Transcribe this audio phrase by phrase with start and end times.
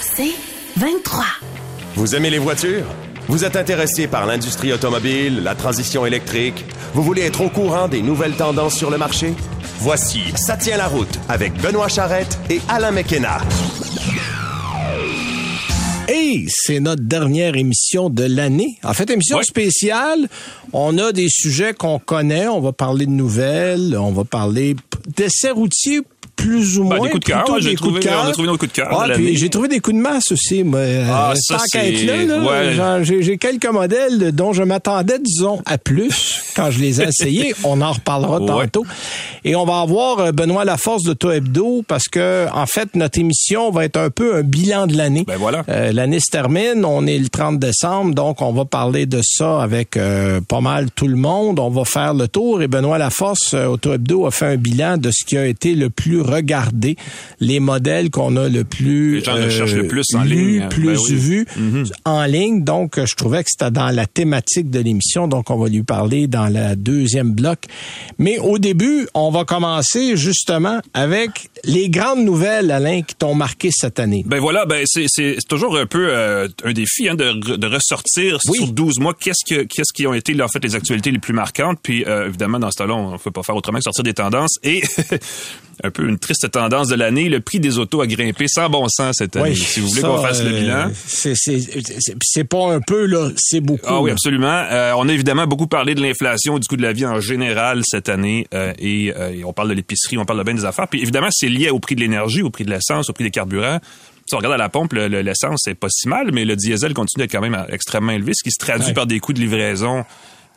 [0.00, 0.34] C'est
[0.76, 1.24] 23.
[1.94, 2.86] Vous aimez les voitures?
[3.28, 6.64] Vous êtes intéressé par l'industrie automobile, la transition électrique?
[6.92, 9.34] Vous voulez être au courant des nouvelles tendances sur le marché?
[9.78, 13.38] Voici Ça tient la route avec Benoît Charrette et Alain McKenna.
[16.06, 18.78] Hey, c'est notre dernière émission de l'année.
[18.84, 20.28] En fait, émission spéciale.
[20.74, 22.46] On a des sujets qu'on connaît.
[22.46, 23.96] On va parler de nouvelles.
[23.98, 24.76] On va parler
[25.16, 26.02] d'essais routiers
[26.36, 27.06] plus ou Ben, moins.
[27.06, 29.06] des coups de cœur, j'ai de trouvé- on a trouvé nos coups de cœur Ah,
[29.14, 30.64] puis j'ai trouvé des coups de masse aussi.
[30.64, 33.04] Mais, Ah, euh, ça, tant qu'à être là, là, ouais.
[33.22, 37.54] j'ai quelques modèles dont je m'attendais, disons, à plus quand je les ai essayés.
[37.64, 38.64] on en reparlera Ouais.
[38.68, 38.84] tantôt.
[39.44, 43.18] Et on va avoir euh, Benoît Laforce de To Hebdo parce que, en fait, notre
[43.18, 45.24] émission va être un peu un bilan de l'année.
[45.26, 45.64] Ben voilà.
[45.68, 49.62] Euh, L'année se termine, on est le 30 décembre, donc on va parler de ça
[49.62, 51.58] avec euh, pas mal tout le monde.
[51.60, 54.96] On va faire le tour et Benoît Laforce, euh, Auto Hebdo, a fait un bilan
[54.96, 56.96] de ce qui a été le plus regardé,
[57.40, 60.68] les modèles qu'on a le plus Les gens recherchent le plus en lus, ligne.
[60.68, 61.14] plus Ben oui.
[61.14, 61.84] vus Mhm.
[62.04, 62.64] en ligne.
[62.64, 65.82] Donc, euh, je trouvais que c'était dans la thématique de l'émission, donc on va lui
[65.82, 67.58] parler dans la deuxième bloc.
[68.18, 73.70] Mais au début, on va commencer justement avec les grandes nouvelles, Alain, qui t'ont marqué
[73.72, 74.22] cette année.
[74.26, 78.38] Ben voilà, ben c'est toujours un peu euh, un défi hein, de, re- de ressortir
[78.48, 78.58] Oui.
[78.58, 81.18] sur 12 mois qu'est-ce que qu'est-ce qui ont été là, en fait les actualités les
[81.18, 83.84] plus marquantes puis euh, évidemment dans ce temps-là on ne peut pas faire autrement que
[83.84, 84.82] sortir des tendances et
[85.82, 88.86] un peu une triste tendance de l'année, le prix des autos a grimpé sans bon
[88.88, 89.50] sens cette année.
[89.50, 90.90] Oui, si vous voulez qu'on fasse le euh, bilan.
[92.22, 93.82] C'est, pas un peu, là, c'est beaucoup.
[93.86, 94.12] Ah oui, là.
[94.14, 94.46] absolument.
[94.70, 97.82] Euh, on a évidemment beaucoup parlé de l'inflation, du coût de la vie en général
[97.84, 100.64] cette année, euh, et, euh, et on parle de l'épicerie, on parle de bien des
[100.64, 100.88] affaires.
[100.88, 103.30] Puis évidemment, c'est lié au prix de l'énergie, au prix de l'essence, au prix des
[103.30, 103.78] carburants.
[104.26, 106.56] Si on regarde à la pompe, le- le- l'essence, c'est pas si mal, mais le
[106.56, 108.94] diesel continue d'être quand même extrêmement élevé, ce qui se traduit Ouais.
[108.94, 110.04] par des coûts de livraison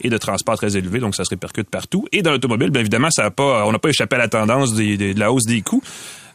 [0.01, 2.07] et de transport très élevés, donc ça se répercute partout.
[2.11, 4.73] Et dans l'automobile, bien évidemment, ça a pas, on n'a pas échappé à la tendance
[4.73, 5.81] de la hausse des coûts.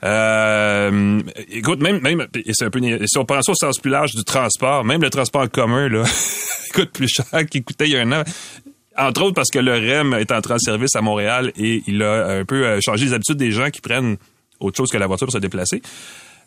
[0.05, 4.24] Euh, écoute, même, même, c'est un peu, si on pense au sens plus large du
[4.24, 6.02] transport, même le transport commun, là,
[6.74, 8.24] coûte plus cher qu'il coûtait il y a un an.
[8.98, 12.27] Entre autres parce que le REM est entré en service à Montréal et il a
[12.27, 14.17] un peu euh, changé les habitudes des gens qui prennent
[14.61, 15.80] autre chose que la voiture pour se déplacer.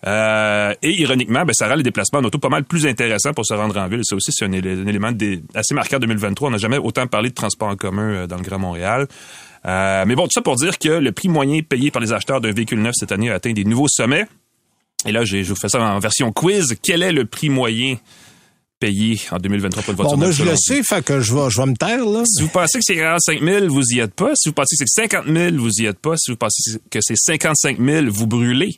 [0.07, 3.45] Euh, et ironiquement, ben, ça rend les déplacements en auto pas mal plus intéressants pour
[3.45, 4.01] se rendre en ville.
[4.03, 6.49] Ça aussi, c'est un, élé- un élément des- assez marquant en 2023.
[6.49, 9.07] On n'a jamais autant parlé de transport en commun euh, dans le Grand Montréal.
[9.65, 12.39] Euh, mais bon, tout ça pour dire que le prix moyen payé par les acheteurs
[12.39, 14.27] d'un véhicule neuf cette année a atteint des nouveaux sommets.
[15.07, 16.75] Et là, je vous fais ça en version quiz.
[16.83, 17.97] Quel est le prix moyen
[18.79, 21.49] payé en 2023 pour une voiture Bon, moi, je le sais, fait que je vais,
[21.49, 22.23] je vais me taire, là.
[22.25, 24.31] Si vous pensez que c'est 45 000, vous y êtes pas.
[24.35, 26.15] Si vous pensez que c'est 50 000, vous y êtes pas.
[26.17, 28.77] Si vous pensez que c'est 55 000, vous brûlez.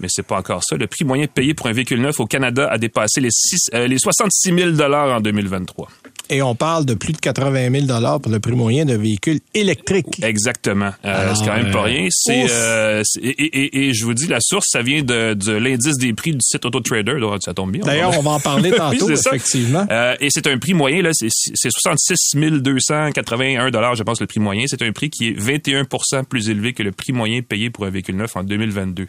[0.00, 0.76] Mais c'est pas encore ça.
[0.76, 3.86] Le prix moyen payé pour un véhicule neuf au Canada a dépassé les, six- euh,
[3.86, 5.88] les 66 000 en 2023.
[6.30, 10.22] Et on parle de plus de 80 000 pour le prix moyen d'un véhicule électrique.
[10.24, 10.90] Exactement.
[11.04, 12.08] Euh, c'est quand même pas euh, rien.
[12.10, 15.52] C'est euh, et, et- et- et je vous dis la source, ça vient de, de
[15.52, 17.20] l'indice des prix du site AutoTrader.
[17.20, 17.82] Donc, ça tombe bien.
[17.84, 19.86] D'ailleurs, on va en parler tantôt, effectivement.
[19.90, 24.26] Euh, et c'est un prix moyen, là, c'est c'est 66 281 dollars, je pense, le
[24.26, 24.64] prix moyen.
[24.66, 27.90] C'est un prix qui est 21% plus élevé que le prix moyen payé pour un
[27.90, 29.06] véhicule neuf en 2022.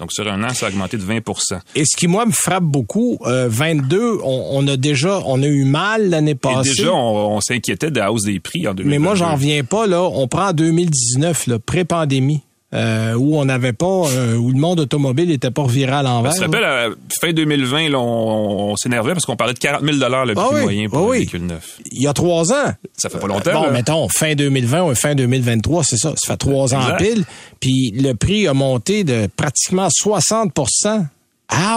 [0.00, 2.64] Donc, sur un an, ça a augmenté de 20% Et ce qui, moi, me frappe
[2.64, 6.70] beaucoup, euh, 22, on, on a déjà, on a eu mal l'année Et passée.
[6.70, 8.88] déjà, on, on s'inquiétait de la hausse des prix en 2022.
[8.88, 10.02] mais moi, j'en reviens pas, là.
[10.02, 12.40] On prend en 2019, là, pré-pandémie,
[12.72, 16.32] euh, où on n'avait pas, euh, où le monde automobile n'était pas reviré à l'envers.
[16.32, 16.88] À
[17.20, 20.54] fin 2020, là, on, on s'énervait parce qu'on parlait de 40 000 le prix Ah
[20.54, 21.18] oui, moyen pour ah un oui.
[21.18, 21.78] véhicule neuf.
[21.90, 22.72] Il y a trois ans.
[22.96, 23.52] Ça fait pas longtemps.
[23.52, 23.70] Bon, là.
[23.70, 26.14] mettons, fin 2020 ou fin 2023, c'est ça.
[26.16, 27.24] Ça fait trois ans pile.
[27.58, 31.06] Puis le prix a monté de pratiquement 60%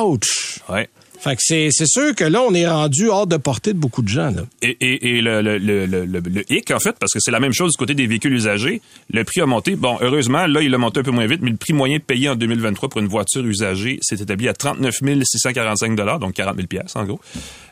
[0.03, 0.59] Ouch!
[0.69, 0.87] Ouais.
[1.23, 4.01] Fait que c'est, c'est sûr que là, on est rendu hors de portée de beaucoup
[4.01, 4.29] de gens.
[4.29, 4.41] Là.
[4.61, 7.39] Et, et, et le, le, le, le, le- hic, en fait, parce que c'est la
[7.39, 9.77] même chose du côté des véhicules usagés, le prix a monté.
[9.77, 12.27] Bon, heureusement, là, il a monté un peu moins vite, mais le prix moyen payé
[12.27, 16.95] en 2023 pour une voiture usagée s'est établi à 39 645 donc 40 000 pièces
[16.95, 17.21] en gros.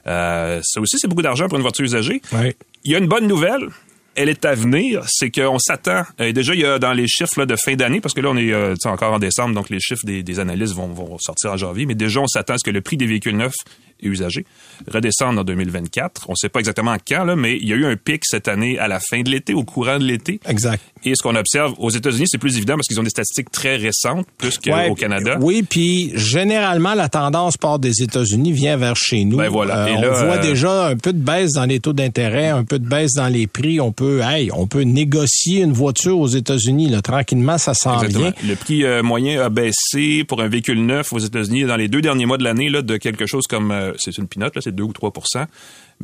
[0.08, 2.22] Euh, ça aussi, c'est beaucoup d'argent pour une voiture usagée.
[2.32, 2.56] Ouais.
[2.86, 3.68] Il y a une bonne nouvelle.
[4.16, 6.04] Elle est à venir, c'est qu'on s'attend.
[6.20, 8.36] euh, déjà, il y a dans les chiffres de fin d'année, parce que là, on
[8.36, 11.58] est euh, encore en décembre, donc les chiffres des, des analystes vont, vont sortir en
[11.58, 13.56] janvier, mais déjà, on s'attend à ce que le prix des véhicules neufs
[14.02, 14.46] et usagés
[14.92, 16.26] redescende en 2024.
[16.28, 18.48] On ne sait pas exactement quand, là, mais il y a eu un pic cette
[18.48, 20.40] année à la fin de l'été, au courant de l'été.
[20.48, 20.82] Exact.
[21.04, 23.76] Et ce qu'on observe aux États-Unis, c'est plus évident parce qu'ils ont des statistiques très
[23.76, 25.38] récentes, plus qu'au Ouais, Canada.
[25.42, 29.38] Oui, puis généralement, la tendance part des États-Unis vient vers chez nous.
[29.38, 29.86] Ben voilà.
[29.86, 32.50] Euh, Et on là, voit euh, déjà un peu de baisse dans les taux d'intérêt,
[32.50, 33.80] un peu de baisse dans les prix.
[33.80, 36.90] On peut, hey, on peut négocier une voiture aux États-Unis.
[36.90, 38.34] Là, tranquillement, ça s'en vient.
[38.48, 42.02] Le prix euh, moyen a baissé pour un véhicule neuf aux États-Unis dans les deux
[42.02, 44.74] derniers mois de l'année là, de quelque chose comme euh, c'est une pinote là, c'est
[44.76, 45.46] 2 ou 3%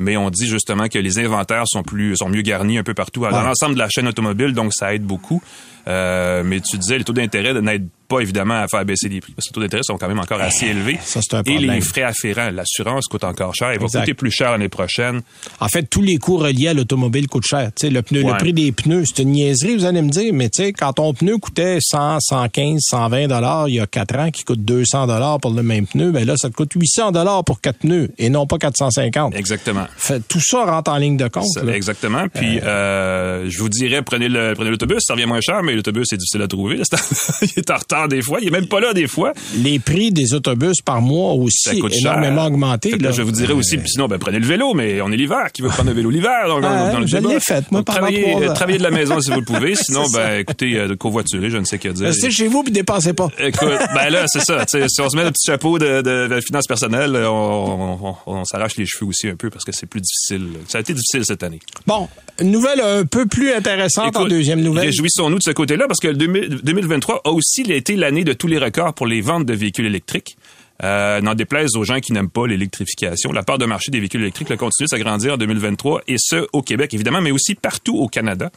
[0.00, 3.22] mais on dit justement que les inventaires sont plus sont mieux garnis un peu partout
[3.22, 3.42] dans Ouais.
[3.44, 5.42] l'ensemble de la chaîne automobile, donc ça aide beaucoup.
[5.88, 9.32] Euh, mais tu disais les taux d'intérêt n'aident pas évidemment à faire baisser les prix
[9.34, 10.98] parce que les taux d'intérêt sont quand même encore assez élevés.
[11.04, 11.74] Ça, c'est un Et problème.
[11.74, 13.72] les frais afférents, l'assurance coûte encore cher.
[13.74, 14.00] Il va Exact.
[14.00, 15.20] coûter plus cher l'année prochaine.
[15.60, 17.70] En fait, tous les coûts reliés à l'automobile coûtent cher.
[17.82, 20.62] Le, pneu, le prix des pneus, c'est une niaiserie, vous allez me dire, mais tu
[20.64, 24.44] sais, quand ton pneu coûtait 100, 115, 120 dollars il y a 4 ans, qui
[24.44, 27.60] coûte 200 dollars pour le même pneu, ben là, ça te coûte 800 dollars pour
[27.60, 29.34] quatre pneus et non pas 450.
[29.34, 29.86] Exactement.
[29.96, 31.46] Fait, tout ça rentre en ligne de compte.
[31.52, 32.26] Ça, exactement.
[32.32, 36.06] Puis, euh, je vous dirais, prenez le prenez l'autobus, ça revient moins cher, mais l'autobus,
[36.08, 36.80] c'est difficile à trouver.
[37.42, 38.38] il est en retard des fois.
[38.40, 39.32] Il est même pas là des fois.
[39.56, 41.40] Les prix des autobus par mois Ça
[41.70, 42.46] aussi coûte énormément cher.
[42.52, 42.90] augmenté.
[42.90, 43.10] Là, là.
[43.10, 45.50] je vous dirais aussi, sinon, ben, prenez le vélo, mais on est l'hiver.
[45.52, 46.46] Qui veut prendre le vélo l'hiver?
[46.46, 49.18] Donc, Ah, dans le je l'ai fait, moi, Donc, travaillez, euh, travaillez de la maison
[49.20, 49.74] si vous le pouvez.
[49.74, 50.18] Sinon, ça.
[50.18, 52.06] ben, écoutez, euh, de covoiturer, je ne sais que dire.
[52.06, 53.28] Restez chez vous puis dépensez pas.
[53.38, 54.64] Écoute, ben là, c'est ça.
[54.68, 58.38] Si on se met le petit chapeau de, de, de finances personnelles, on, on, on-
[58.38, 60.48] on s'arrache les cheveux aussi un peu parce que c'est plus difficile.
[60.68, 61.60] Ça a été difficile cette année.
[61.86, 62.08] Bon,
[62.42, 64.86] nouvelle un peu plus intéressante en deuxième nouvelle.
[64.86, 68.46] Réjouissons-nous de ce côté-là parce que le 2000 2023 a aussi été l'année de tous
[68.46, 70.36] les records pour les ventes de véhicules électriques.
[70.84, 73.32] Euh, N'en déplaise aux gens qui n'aiment pas l'électrification.
[73.32, 76.46] La part de marché des véhicules électriques a continué de s'agrandir en 2023 et ce,
[76.52, 78.50] au Québec évidemment, mais aussi partout au Canada.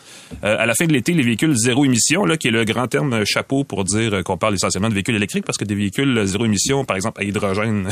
[0.43, 2.87] Euh, à la fin de l'été, les véhicules zéro émission, là, qui est le grand
[2.87, 6.45] terme chapeau pour dire qu'on parle essentiellement de véhicules électriques parce que des véhicules zéro
[6.45, 7.87] émission, par exemple à hydrogène,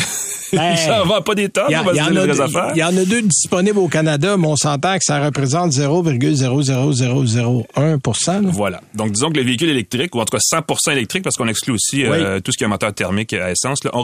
[0.53, 2.21] Ben, ça va pas des tonnes, Il y, a- on va y se en dire
[2.21, 2.71] a les affaires.
[2.75, 8.41] il y en a deux disponibles au Canada, mais on s'entend que ça représente 0,00001
[8.41, 8.49] là.
[8.51, 8.81] Voilà.
[8.95, 11.73] Donc, disons que les véhicules électriques, ou en tout cas 100 électriques, parce qu'on exclut
[11.73, 14.01] aussi euh, tout ce qui est un moteur thermique à essence, là, ont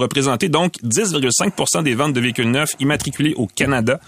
[0.49, 3.99] donc 10,5% des ventes de véhicules neufs immatriculés au Canada,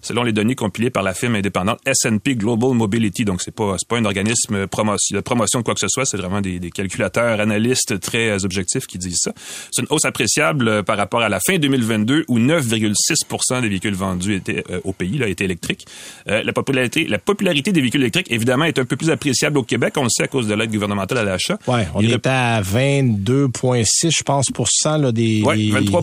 [0.00, 3.24] selon les données compilées par la firme indépendante S&P Global Mobility.
[3.24, 6.04] Donc, c'est pas c'est pas un organisme promotion, de promotion de quoi que ce soit,
[6.04, 9.32] c'est vraiment des, des calculateurs, analystes très euh, objectifs qui disent ça.
[9.70, 13.94] C'est une hausse appréciable euh, par rapport à la fin 2022 où 9,6% des véhicules
[13.94, 15.86] vendus étaient euh, au pays là étaient électriques.
[16.28, 19.62] Euh, la popularité la popularité des véhicules électriques évidemment est un peu plus appréciable au
[19.62, 21.58] Québec, on le sait à cause de l'aide gouvernementale à l'achat.
[21.66, 24.46] Ouais, on Il était à 22,6 je pense
[24.98, 26.02] là des Oui, 23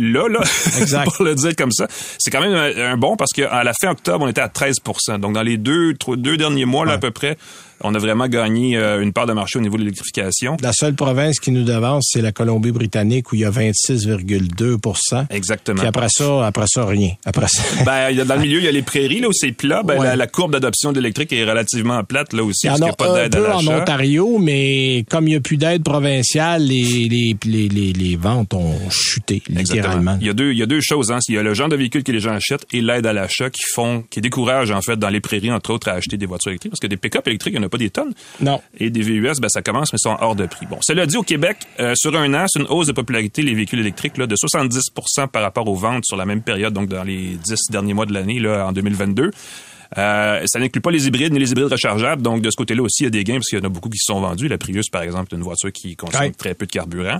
[0.00, 0.40] là, là,
[0.78, 1.04] Exact.
[1.04, 1.86] pour le dire comme ça.
[2.18, 4.76] C'est quand même un, bon parce qu'à la fin octobre, on était à 13
[5.18, 7.36] Donc, dans les deux, trois- deux derniers mois, là, à peu près,
[7.84, 10.56] on a vraiment gagné euh, une part de marché au niveau de l'électrification.
[10.62, 15.78] La seule province qui nous devance, c'est la Colombie-Britannique où il y a 26,2% Exactement.
[15.78, 17.10] Puis après ça, après ça, rien.
[17.24, 17.62] Après ça.
[17.84, 19.82] Ben, y dans le milieu, il y a les prairies, là, où c'est plat.
[19.82, 20.06] Ben, Ouais.
[20.06, 23.06] la, la courbe d'adoption d'électrique est relativement plate, là aussi, Il y en parce qu'il
[23.06, 23.66] n'y a pas d'aide à en.
[23.82, 28.54] Ontario, mais comme il n'y a plus d'aide provinciale, les, les, les, les, les ventes
[28.54, 30.16] ont chuté, littéralement.
[30.20, 31.18] Il y a deux, il y a deux choses, hein.
[31.28, 33.50] Il y a le genre de véhicule que les gens achètent et l'aide à l'achat
[33.50, 36.50] qui font, qui découragent, en fait, dans les prairies, entre autres, à acheter des voitures
[36.50, 36.72] électriques.
[36.72, 38.12] Parce que des pick-up électriques, il n'y en a pas des tonnes.
[38.40, 38.60] Non.
[38.78, 40.66] Et des VUS, ben, ça commence, mais sont hors de prix.
[40.66, 40.78] Bon.
[40.82, 43.80] Cela dit, au Québec, euh, sur un an, c'est une hausse de popularité, les véhicules
[43.80, 47.36] électriques, là, de 70% par rapport aux ventes sur la même période, donc dans les
[47.42, 49.30] 10 derniers mois de l'année, là, en 2022.
[49.98, 52.22] Euh, ça n'inclut pas les hybrides ni les hybrides rechargeables.
[52.22, 53.68] Donc, de ce côté-là aussi, il y a des gains parce qu'il y en a
[53.68, 54.48] beaucoup qui se sont vendus.
[54.48, 57.18] La Prius, par exemple, est une voiture qui consomme très peu de carburant.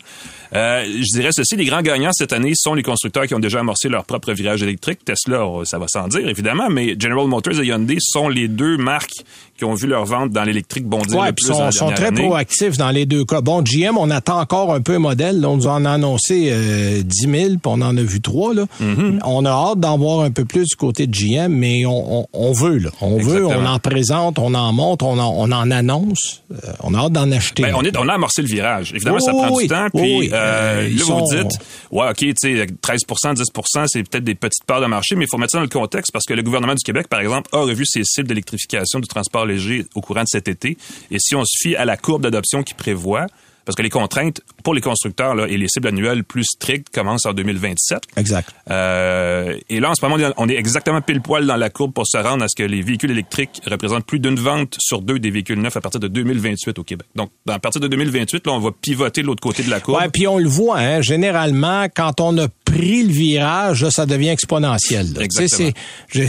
[0.55, 3.61] Euh, je dirais ceci, les grands gagnants cette année sont les constructeurs qui ont déjà
[3.61, 5.05] amorcé leur propre virage électrique.
[5.05, 9.25] Tesla, ça va sans dire, évidemment, mais General Motors et Hyundai sont les deux marques
[9.63, 12.23] qui ont vu leur vente dans l'électrique bondir Ouais, le plus sont, très année.
[12.27, 13.41] proactifs dans les deux cas.
[13.41, 15.41] Bon, GM, on attend encore un peu un modèle.
[15.41, 18.53] Là, on nous en a annoncé euh, 10 000, puis on en a vu trois.
[18.55, 18.65] Là.
[18.83, 19.21] Mm-hmm.
[19.25, 22.27] On a hâte d'en voir un peu plus du côté de GM, mais on, on,
[22.33, 22.79] on veut.
[22.79, 22.91] Là.
[23.01, 26.43] On veut, on en présente, on en monte, on en, on en annonce.
[26.51, 27.63] Euh, on a hâte d'en acheter.
[27.63, 28.93] Ben, on, est, on a amorcé le virage.
[28.95, 29.87] Évidemment, ça prend oui, du temps.
[29.95, 30.31] Puis oui.
[30.33, 31.59] euh, Euh, là, sont- vous dites,
[31.93, 35.29] ouais, OK, tu sais, 13% 10% c'est peut-être des petites parts de marché, mais il
[35.31, 37.59] faut mettre ça dans le contexte parce que le gouvernement du Québec, par exemple, a
[37.61, 40.77] revu ses cibles d'électrification du transport léger au courant de cet été.
[41.11, 43.27] Et si on se fie à la courbe d'adoption qui prévoit,
[43.65, 47.27] parce que les contraintes pour les constructeurs là, et les cibles annuelles plus strictes commencent
[47.27, 48.03] en 2027.
[48.17, 48.49] Exact.
[48.71, 51.71] Euh, et là, en ce moment, on est- on est exactement pile poil dans la
[51.71, 55.01] courbe pour se rendre à ce que les véhicules électriques représentent plus d'une vente sur
[55.01, 57.07] deux des véhicules neufs à partir de 2028 au Québec.
[57.15, 60.01] Donc, à partir de 2028, là, on va pivoter de l'autre côté de la courbe.
[60.01, 64.07] Ouais, puis on le voit, hein, généralement, quand on a pris le virage, là, ça
[64.07, 65.13] devient exponentiel.
[65.15, 65.23] là.
[65.23, 65.71] Exactement.
[66.13, 66.23] je-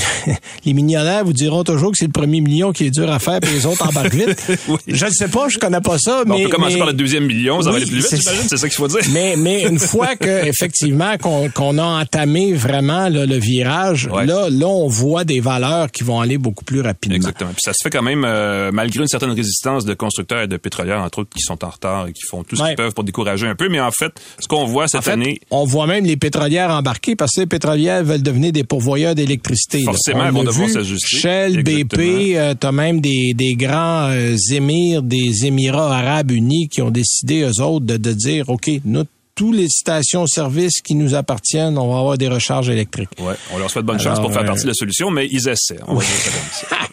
[0.66, 3.40] les millionnaires vous diront toujours que c'est le premier million qui est dur à faire,
[3.40, 4.44] puis les autres embarquent vite.
[4.68, 4.78] Oui.
[4.88, 6.44] Je ne sais pas, je connais pas ça, on mais...
[6.44, 8.48] peut commencer mais- par le deuxième million, ça va Oui, aller plus vite, c'est- j'imagine,
[8.48, 9.00] c'est ça qu'il faut dire.
[9.12, 14.26] mais, mais une fois que effectivement qu'on a entamé vraiment là, le virage, Ouais.
[14.26, 17.16] là, là, on voit des valeurs qui vont aller beaucoup plus rapidement.
[17.16, 17.52] Exactement.
[17.52, 20.58] Puis ça se fait quand même euh, malgré une certaine résistance de constructeurs et de
[20.58, 22.70] pétrolières, entre autres, qui sont en retard et qui font tout ce Ouais.
[22.70, 23.70] qu'ils peuvent pour décourager un peu.
[23.70, 26.33] Mais en fait, ce qu'on voit cette En fait, année, on voit même les pétrolières
[26.40, 29.84] embarquer parce que les pétrolières veulent devenir des pourvoyeurs d'électricité.
[29.84, 31.18] Forcément, elles vont devoir s'ajuster.
[31.18, 32.04] Shell, Exactement.
[32.04, 36.92] BP, euh, t'as même des, des grands euh, émirs des Émirats arabes unis qui ont
[36.92, 39.04] décidé, eux autres, de, de dire, OK, nous,
[39.36, 43.10] tous les stations-service qui nous appartiennent, on va avoir des recharges électriques.
[43.20, 45.80] Ouais, on leur souhaite bonne chance pour faire partie de la solution, mais ils essaient.
[45.88, 46.04] On va.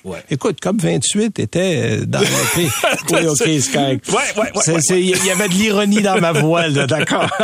[0.05, 0.23] Ouais.
[0.31, 2.71] Écoute, comme 28 était euh, dans le pays.
[3.11, 3.41] Oui, OK.
[3.47, 4.01] Ouais,
[4.37, 7.29] ouais, ouais, Il y avait de l'ironie dans ma voix, là, d'accord.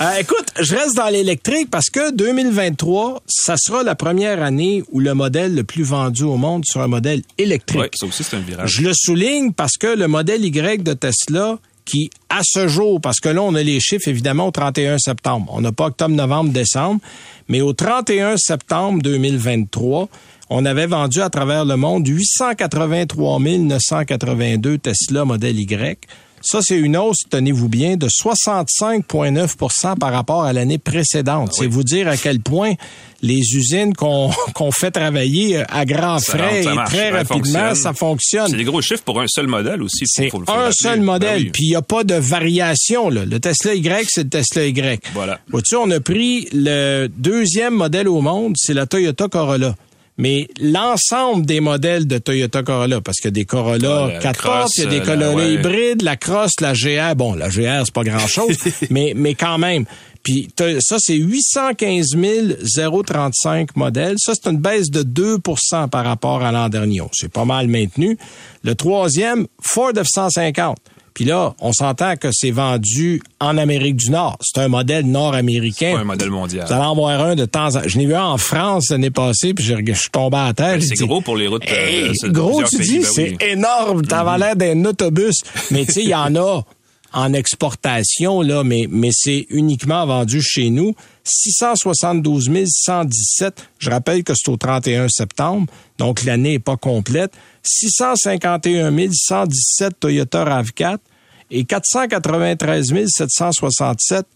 [0.00, 5.00] Euh, écoute, je reste dans l'électrique parce que 2023, ça sera la première année où
[5.00, 7.80] le modèle le plus vendu au monde sera un modèle électrique.
[7.80, 8.70] Ouais, ça aussi, c'est un virage.
[8.70, 11.58] Je le souligne parce que le modèle Y de Tesla,
[11.88, 15.50] qui à ce jour, parce que là, on a les chiffres évidemment au 31 septembre.
[15.54, 17.00] On n'a pas octobre, novembre, décembre,
[17.48, 20.08] mais au 31 septembre 2023,
[20.50, 26.06] on avait vendu à travers le monde 883 982 Tesla modèle Y.
[26.50, 31.52] Ça, c'est une hausse, tenez-vous bien, de 65,9% par rapport à l'année précédente.
[31.52, 32.72] C'est vous dire à quel point
[33.20, 34.30] les usines qu'on
[34.72, 38.48] fait travailler à grands Ça frais rentre, et très rapidement, ça fonctionne.
[38.48, 40.04] C'est des gros chiffres pour un seul modèle aussi.
[40.06, 41.50] C'est un seul Ben modèle, oui.
[41.52, 43.10] puis il n'y a pas de variation.
[43.10, 43.26] Là.
[43.26, 45.02] Le Tesla Y, c'est le Tesla Y.
[45.12, 45.40] Voilà.
[45.50, 49.74] Vois-tu, on a pris le deuxième modèle au monde, c'est la Toyota Corolla.
[50.18, 54.38] Mais l'ensemble des modèles de Toyota Corolla, parce qu'il y a des Corolla la 4
[54.38, 55.54] Cross, portes, il y a des euh, Corolla ouais.
[55.54, 57.14] hybrides, la Cross, la GR.
[57.14, 58.56] Bon, la GR, c'est pas grand-chose,
[58.90, 59.84] mais, mais quand même.
[60.24, 60.48] Puis
[60.80, 62.16] ça, c'est 815
[63.06, 64.16] 035 modèles.
[64.18, 67.00] Ça, c'est une baisse de 2% par rapport à l'an dernier.
[67.12, 68.18] C'est pas mal maintenu.
[68.64, 70.74] Le troisième, Ford F-150.
[71.18, 74.38] Puis là, on s'entend que c'est vendu en Amérique du Nord.
[74.40, 75.90] C'est un modèle nord-américain.
[75.94, 76.64] C'est un modèle mondial.
[76.64, 79.10] Vous allez en voir un de temps en Je l'ai vu un en France l'année
[79.10, 80.78] passée, puis je, je suis tombé à terre.
[80.80, 81.64] C'est gros pour les routes.
[81.68, 81.74] euh,
[82.12, 83.36] Hey, gros, tu dis, ben c'est oui.
[83.36, 83.50] Mm-hmm.
[83.50, 84.02] énorme.
[84.06, 85.34] T'avais l'air d'un autobus.
[85.72, 86.62] Mais tu sais, il y en a
[87.12, 90.94] en exportation, là, mais, mais c'est uniquement vendu chez nous.
[91.24, 93.54] 672 117.
[93.80, 95.66] Je rappelle que c'est au 31 septembre,
[95.98, 97.32] donc l'année n'est pas complète.
[97.68, 100.98] 651 117 Toyota RAV4
[101.50, 104.26] et 493 767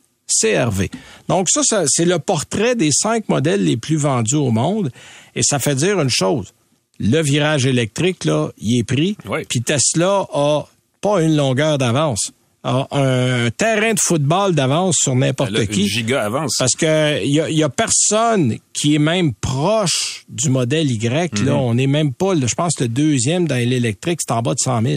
[0.41, 0.91] CRV.
[1.29, 4.91] Donc ça, ça c'est le portrait des cinq modèles les plus vendus au monde.
[5.35, 6.55] Et ça fait dire une chose.
[6.99, 9.17] Le virage électrique, là, il est pris.
[9.27, 9.45] Oui.
[9.49, 10.65] Puis Tesla a
[11.01, 12.33] pas une longueur d'avance.
[12.65, 15.81] A un terrain de football d'avance sur n'importe Là, qui.
[15.83, 16.55] une giga avance.
[16.59, 21.41] Parce que y a, y a personne qui est même proche du modèle Y.
[21.45, 24.53] Là, on n'est même pas, le- je pense, le deuxième dans l'électrique, c'est en bas
[24.55, 24.95] de 100 000.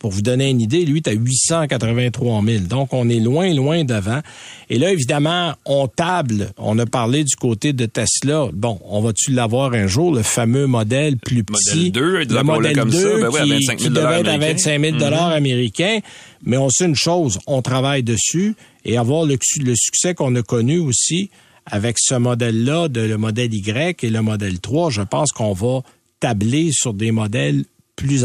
[0.00, 2.64] Pour vous donner une idée, lui, tu 883 000.
[2.64, 4.20] Donc, on est loin, loin devant.
[4.70, 6.52] Et là, évidemment, on table.
[6.56, 8.46] On a parlé du côté de Tesla.
[8.54, 11.92] Bon, on va-tu l'avoir un jour, le fameux modèle plus petit?
[11.92, 14.20] Modèle 2, le modèle comme 2 ça, ben oui, à qui, 25 000 qui devait
[14.20, 14.78] être à américains.
[14.78, 15.98] 25 000 dollars américains.
[16.44, 18.54] Mais on sait une chose, on travaille dessus
[18.86, 21.28] et avoir le, le succès qu'on a connu aussi
[21.66, 25.82] avec ce modèle-là, de le modèle Y et le modèle 3, je pense qu'on va
[26.20, 27.64] tabler sur des modèles
[28.04, 28.24] plus.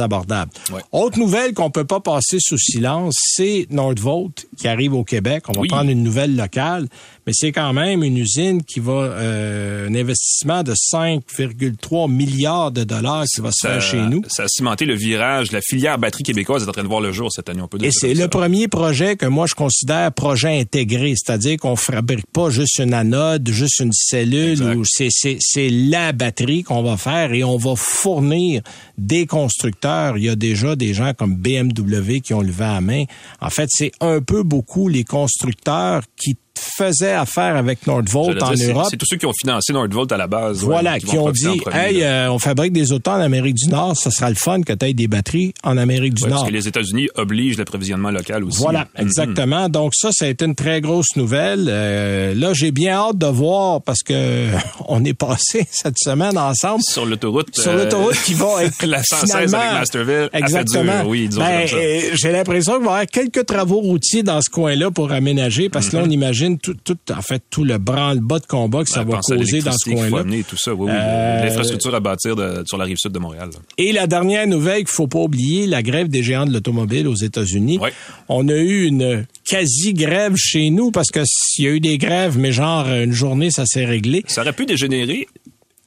[0.73, 0.81] Ouais.
[0.91, 5.43] Autre nouvelle qu'on peut pas passer sous silence, c'est Nordvolt qui arrive au Québec.
[5.49, 5.67] On va Oui.
[5.67, 6.87] prendre une nouvelle locale,
[7.25, 12.83] mais c'est quand même une usine qui va euh, un investissement de 5,3 milliards de
[12.83, 14.21] dollars qui va se faire chez nous.
[14.27, 15.51] Ça a cimenté le virage.
[15.51, 17.61] La filière batterie québécoise est en train de voir le jour cette année.
[17.61, 18.27] On peut dire Et c'est le ça.
[18.27, 23.49] premier projet que moi je considère projet intégré, c'est-à-dire qu'on fabrique pas juste une anode,
[23.49, 27.75] juste une cellule, ou c'est c'est c'est la batterie qu'on va faire et on va
[27.75, 28.61] fournir
[28.97, 30.17] des constructeurs.
[30.17, 33.03] Il y a déjà des gens comme BMW qui ont levé la main.
[33.41, 38.69] En fait, c'est un peu beaucoup les constructeurs qui faisaient affaire avec Nordvolt en dire,
[38.75, 38.87] Europe.
[38.89, 40.61] C'est tous ceux qui ont financé Nordvolt à la base.
[40.63, 43.69] ouais, Voilà, qui ont dit, premier, hey, euh, on fabrique des autos en Amérique du
[43.69, 46.39] Nord, ça sera le fun que tu aies des batteries en Amérique du Ouais, Nord.
[46.41, 48.59] parce que les États-Unis obligent l'approvisionnement local aussi.
[48.59, 49.05] Voilà, Mhm.
[49.05, 49.69] exactement.
[49.69, 51.65] Donc ça, ça a été une très grosse nouvelle.
[51.69, 54.49] Euh, là, j'ai bien hâte de voir parce que
[54.87, 57.55] on est passé cette semaine ensemble Sur l'autoroute.
[57.55, 60.29] sur euh, l'autoroute qui va être la 116 finalement, avec Masterville.
[60.33, 60.99] Exactement.
[61.01, 64.49] dur, Oui, Ben, euh, j'ai l'impression qu'il va y avoir quelques travaux routiers dans ce
[64.49, 68.39] coin-là pour aménager parce que là, on imagine tout, tout, en fait, tout le branle-bas
[68.39, 69.03] de combat que ça.
[69.03, 70.23] Ben, va causer dans ce coin-là.
[70.47, 70.73] tout ça.
[70.73, 70.91] Oui, oui.
[70.93, 73.49] Euh, L'infrastructure à bâtir de- sur la rive sud de Montréal.
[73.53, 73.59] là.
[73.77, 77.15] Et la dernière nouvelle qu'il faut pas oublier, la grève des géants de l'automobile aux
[77.15, 77.77] États-Unis.
[77.79, 77.91] Ouais.
[78.29, 82.37] On a eu une quasi-grève chez nous parce que s'il y a eu des grèves,
[82.37, 84.23] mais genre une journée, ça s'est réglé.
[84.27, 85.27] Ça aurait pu dégénérer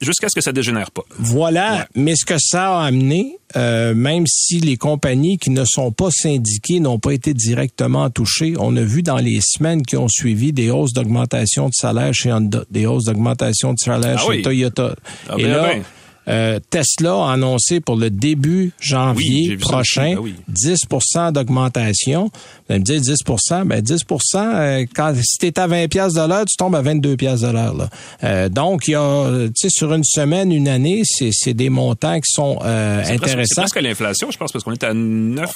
[0.01, 1.03] jusqu'à ce que ça dégénère pas.
[1.17, 5.91] Voilà, mais ce que ça a amené, euh, même si les compagnies qui ne sont
[5.91, 10.07] pas syndiquées n'ont pas été directement touchées, on a vu dans les semaines qui ont
[10.07, 14.29] suivi des hausses d'augmentation de salaire chez Honda, des hausses d'augmentation de salaire Ah chez
[14.29, 14.41] oui.
[14.41, 14.95] Toyota.
[15.27, 15.83] Ah Et ben, là, ben.
[16.29, 20.15] Euh, Tesla a annoncé pour le début janvier prochain
[20.51, 22.29] 10% ben d'augmentation.
[22.67, 24.05] Vous allez me dire 10% ben 10
[24.35, 27.41] euh, quand si tu es à 20 pièces de l'heure, tu tombes à 22 pièces
[27.41, 28.49] de l'heure là.
[28.49, 32.31] donc il y a tu sais sur une semaine, une année, c'est des montants qui
[32.31, 33.45] sont intéressants.
[33.45, 35.49] C'est presque à l'inflation, je pense parce qu'on est à 9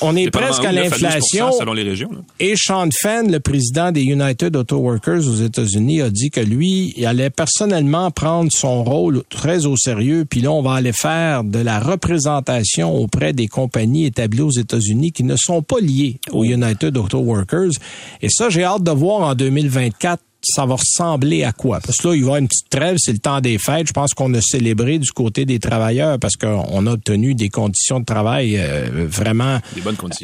[0.00, 2.10] On est presque à l'inflation selon les régions.
[2.40, 6.92] Et Sean Fenn, le président des United Auto Workers aux États-Unis, a dit que lui,
[6.96, 11.44] il allait personnellement prendre son rôle très au sérieux, puis là, on va aller faire
[11.44, 16.44] de la représentation auprès des compagnies établies aux États-Unis qui ne sont pas liées aux
[16.44, 17.72] United Auto Workers.
[18.22, 21.80] Et ça, j'ai hâte de voir en 2024 ça va ressembler à quoi?
[21.80, 23.88] Parce que là, il va y avoir une petite trêve, c'est le temps des fêtes.
[23.88, 28.00] Je pense qu'on a célébré du côté des travailleurs parce qu'on a obtenu des conditions
[28.00, 29.58] de travail euh, vraiment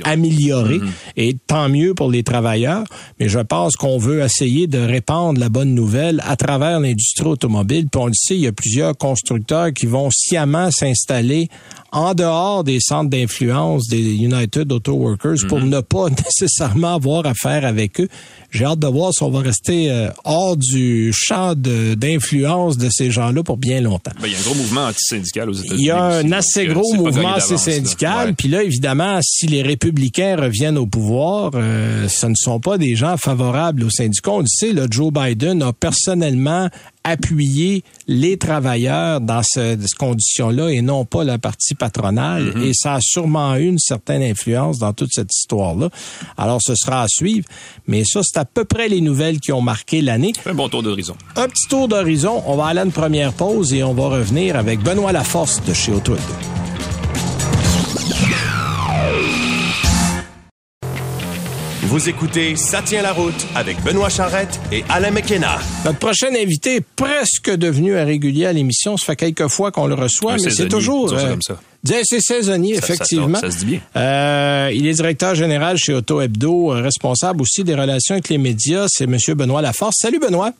[0.04, 0.78] améliorées.
[0.78, 0.90] Mm-hmm.
[1.16, 2.85] Et tant mieux pour les travailleurs.
[3.18, 7.88] Mais je pense qu'on veut essayer de répandre la bonne nouvelle à travers l'industrie automobile.
[7.90, 11.49] Puis on le sait, il y a plusieurs constructeurs qui vont sciemment s'installer
[11.94, 15.70] en dehors des centres d'influence des United Auto Workers pour mhm.
[15.70, 18.08] ne pas nécessairement avoir affaire avec eux.
[18.50, 23.10] J'ai hâte de voir si on va rester euh, hors du champ d'influence de, ces
[23.10, 24.10] gens-là pour bien longtemps.
[24.20, 25.82] Ben, il y a un gros mouvement anti-syndical aux États-Unis.
[25.82, 28.34] Il y a un assez euh, gros mouvement anti-syndical.
[28.34, 32.96] Puis là, évidemment, si les républicains reviennent au pouvoir, euh, ce ne sont pas des
[32.96, 34.32] gens favorables aux syndicats.
[34.32, 36.68] On le sait, là, Joe Biden a personnellement
[37.04, 42.52] appuyer les travailleurs dans ce, ces conditions-là et non pas la partie patronale.
[42.54, 42.64] Mm-hmm.
[42.64, 45.90] Et ça a sûrement eu une certaine influence dans toute cette histoire-là.
[46.37, 47.46] Alors, ce sera à suivre.
[47.87, 50.32] Mais ça, c'est à peu près les nouvelles qui ont marqué l'année.
[50.46, 51.14] Un bon tour d'horizon.
[51.37, 52.42] Un petit tour d'horizon.
[52.46, 55.75] On va aller à une première pause et on va revenir avec Benoît Laforce de
[55.75, 56.14] chez Auto
[61.94, 65.60] Vous écoutez Ça tient la route avec Benoît Charrette et Alain McKenna.
[65.84, 68.96] Notre prochain invité est presque devenu un régulier à l'émission.
[68.96, 71.12] Ça fait quelques fois qu'on le reçoit, mais c'est toujours...
[71.12, 71.60] Euh, comme ça.
[71.84, 73.38] C'est saisonnier, effectivement.
[73.38, 73.80] Ça, se dit bien.
[73.94, 78.38] Euh, il est directeur général chez Auto Hebdo, euh, responsable aussi des relations avec les
[78.38, 78.86] médias.
[78.88, 79.16] C'est M.
[79.36, 79.94] Benoît Laforce.
[80.00, 80.52] Salut, Benoît.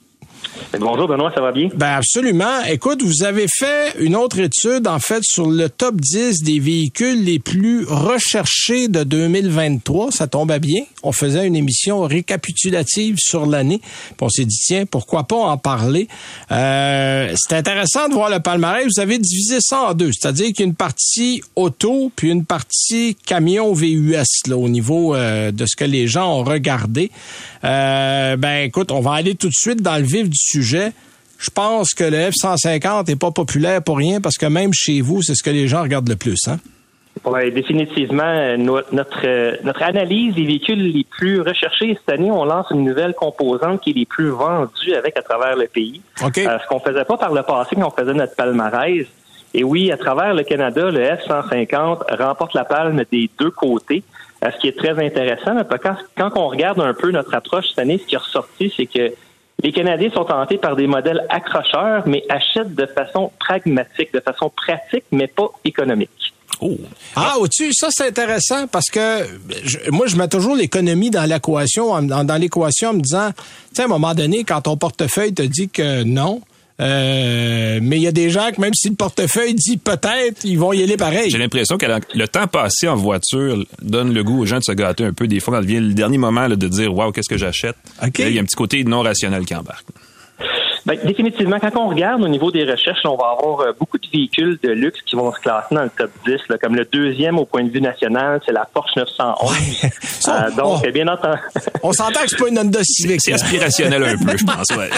[0.79, 1.69] Bonjour Benoît, ça va bien?
[1.75, 2.63] Ben absolument.
[2.69, 7.23] Écoute, vous avez fait une autre étude en fait sur le top 10 des véhicules
[7.25, 10.11] les plus recherchés de 2023.
[10.11, 10.83] Ça tombe à bien.
[11.03, 13.81] On faisait une émission récapitulative sur l'année.
[14.21, 16.09] on s'est dit tiens, pourquoi pas en parler?
[16.51, 18.85] Euh, c'est intéressant de voir le palmarès.
[18.85, 22.45] Vous avez divisé ça en deux, c'est-à-dire qu'il y a une partie auto puis une
[22.45, 24.17] partie camion VUS
[24.49, 27.11] là au niveau euh, de ce que les gens ont regardé.
[27.65, 30.93] Euh, ben écoute, on va aller tout de suite dans le vif du sujet.
[31.39, 35.23] Je pense que le F-150 n'est pas populaire pour rien parce que même chez vous,
[35.23, 36.49] c'est ce que les gens regardent le plus.
[36.49, 36.59] Hein?
[37.25, 38.57] Oui, définitivement.
[38.59, 43.81] Notre, notre analyse des véhicules les plus recherchés cette année, on lance une nouvelle composante
[43.83, 46.01] qui est les plus vendus avec à travers le pays.
[46.23, 46.47] Okay.
[46.47, 49.07] Euh, ce qu'on faisait pas par le passé quand on faisait notre palmarès.
[49.57, 54.03] Et oui, à travers le Canada, le F-150 remporte la palme des deux côtés.
[54.45, 57.79] Euh, ce qui est très intéressant, quand, quand on regarde un peu notre approche cette
[57.79, 59.13] année, ce qui est ressorti, c'est que
[59.65, 64.53] les Canadiens sont tentés par des modèles accrocheurs, mais achètent de façon pragmatique, de façon
[64.55, 66.11] pratique, mais pas économique.
[66.61, 66.77] Oh.
[67.17, 72.41] Ah, au-dessus, ça c'est intéressant parce que moi je mets toujours l'économie dans l'équation, dans,
[72.41, 75.71] l'équation en me disant, tu sais, à un moment donné, quand ton portefeuille te dit
[75.71, 76.43] que non,
[76.81, 80.59] euh, mais il y a des gens que même si le portefeuille dit peut-être, ils
[80.59, 81.31] vont y aller pareil.
[81.31, 84.73] J'ai l'impression que le temps passé en voiture donne le goût aux gens de se
[84.73, 85.29] gâter un peu.
[85.29, 87.77] Des fois, quand vient le dernier moment de dire Waouh, qu'est-ce que j'achète,
[88.19, 89.87] il y a un petit côté non rationnel qui embarque.
[90.87, 94.07] Ben, définitivement, quand on regarde au niveau des recherches, on va avoir euh, beaucoup de
[94.13, 96.41] véhicules de luxe qui vont se classer dans le top 10.
[96.61, 99.55] comme le deuxième au point de vue national, c'est la Porsche 911.
[100.29, 101.39] Euh, donc, bien entendu.
[101.83, 103.21] on s'entend que c'est pas une Honda Civic.
[103.21, 104.69] C'est aspirationnel un peu, je pense.
[104.71, 104.91] Ouais.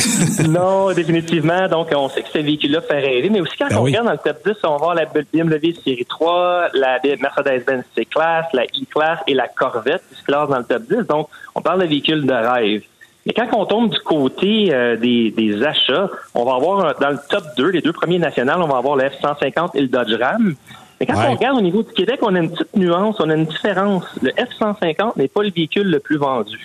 [0.49, 1.69] non, définitivement.
[1.69, 3.31] Donc, on sait que ce véhicule-là fait rêver.
[3.31, 5.73] Mais aussi, quand ben on regarde dans le top 10, on va voir la BMW
[5.85, 10.65] série 3, la Mercedes-Benz C-Class, la E-Class et la Corvette qui se classent dans le
[10.65, 11.07] top 10.
[11.09, 12.83] Donc, on parle de véhicules de rêve.
[13.27, 17.45] Mais quand on tombe du côté euh, des, achats, on va avoir dans le top
[17.57, 20.55] 2, les deux premiers nationaux, on va avoir le F-150 et le Dodge Ram.
[21.01, 23.35] Mais quand on regarde au niveau du Québec, on a une petite nuance, on a
[23.35, 24.05] une différence.
[24.23, 26.59] Le F-150 n'est pas le véhicule le plus vendu.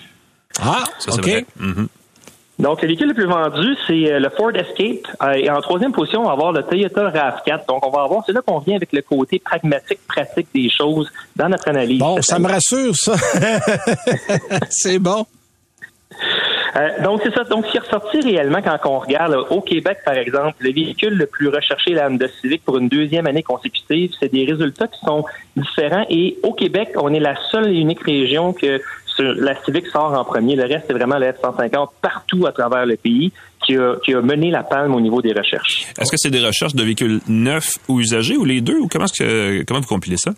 [0.61, 1.45] Ah, ça vrai.
[1.59, 1.87] Mm-hmm.
[2.59, 5.07] Donc, le véhicule le plus vendu, c'est euh, le Ford Escape.
[5.23, 7.67] Euh, et en troisième position, on va avoir le Toyota RAV4.
[7.67, 11.11] Donc, on va avoir, c'est là qu'on vient avec le côté pragmatique, pratique des choses
[11.35, 11.99] dans notre analyse.
[11.99, 13.15] Bon, ça me rassure, ça.
[14.69, 15.25] c'est bon.
[16.75, 17.43] Euh, donc, c'est ça.
[17.43, 21.15] Donc, ce qui est ressorti réellement quand on regarde au Québec, par exemple, le véhicule
[21.15, 24.99] le plus recherché, la Honda Civic, pour une deuxième année consécutive, c'est des résultats qui
[25.05, 26.05] sont différents.
[26.09, 28.81] Et au Québec, on est la seule et unique région que
[29.19, 30.55] la Civic sort en premier.
[30.55, 33.31] Le reste, c'est vraiment la F-150 partout à travers le pays
[33.65, 35.85] qui a, qui a mené la palme au niveau des recherches.
[35.99, 38.77] Est-ce que c'est des recherches de véhicules neufs ou usagés ou les deux?
[38.77, 40.31] Ou comment, que, comment vous compilez ça?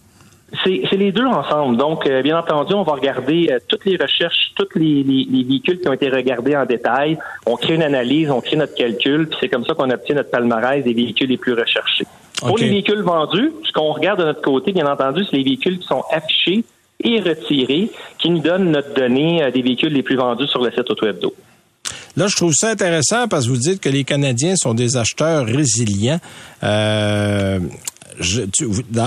[0.64, 1.78] C'est les deux ensemble.
[1.78, 5.80] Donc, euh, bien entendu, on va regarder euh, toutes les recherches, tous les, les, véhicules
[5.80, 7.18] qui ont été regardés en détail.
[7.48, 10.30] On crée une analyse, on crée notre calcul, puis c'est comme ça qu'on obtient notre
[10.30, 12.06] palmarès des véhicules les plus recherchés.
[12.40, 15.80] Pour les véhicules vendus, ce qu'on regarde de notre côté, bien entendu, c'est les véhicules
[15.80, 16.64] qui sont affichés
[17.04, 17.90] et retirés,
[18.20, 21.34] qui nous donnent notre donnée euh, des véhicules les plus vendus sur le site AutoHebdo.
[22.16, 25.46] Là, je trouve ça intéressant parce que vous dites que les Canadiens sont des acheteurs
[25.46, 26.20] résilients.
[26.64, 27.60] Euh,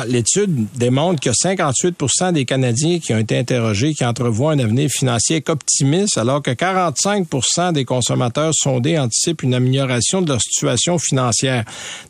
[0.07, 5.43] l'étude démontre que 58% des Canadiens qui ont été interrogés qui entrevoient un avenir financier
[5.49, 11.65] optimiste, alors que 45% des consommateurs sondés anticipent une amélioration de leur situation financière.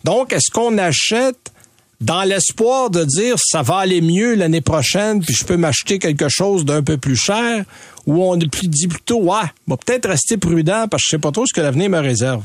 [0.04, 1.52] Donc, est-ce qu'on achète
[2.00, 6.28] dans l'espoir de dire ça va aller mieux l'année prochaine, puis je peux m'acheter quelque
[6.28, 7.64] chose d'un peu plus cher,
[8.06, 11.46] ou on dit plutôt ouais, va peut-être rester prudent parce que je sais pas trop
[11.46, 12.42] ce que l'avenir me réserve?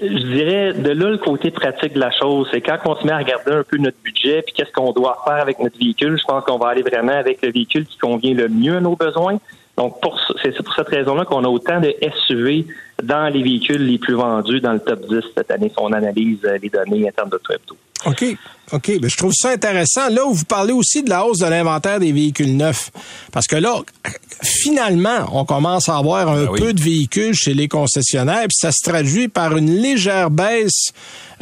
[0.00, 3.12] Je dirais de là le côté pratique de la chose, c'est quand on se met
[3.12, 6.24] à regarder un peu notre budget puis qu'est-ce qu'on doit faire avec notre véhicule, je
[6.24, 9.38] pense qu'on va aller vraiment avec le véhicule qui convient le mieux à nos besoins.
[9.76, 9.96] Donc
[10.42, 11.94] c'est pour cette raison-là qu'on a autant de
[12.26, 12.66] SUV
[13.02, 16.38] dans les véhicules les plus vendus dans le top 10 cette année si on analyse
[16.44, 17.76] euh, les données internes de Twebto.
[18.06, 18.24] OK.
[18.72, 18.92] OK.
[19.02, 20.08] Mais je trouve ça intéressant.
[20.08, 22.90] Là où vous parlez aussi de la hausse de l'inventaire des véhicules neufs.
[23.32, 23.74] Parce que là,
[24.42, 28.70] finalement, on commence à avoir un ben peu de véhicules chez les concessionnaires, puis ça
[28.72, 30.92] se traduit par une légère baisse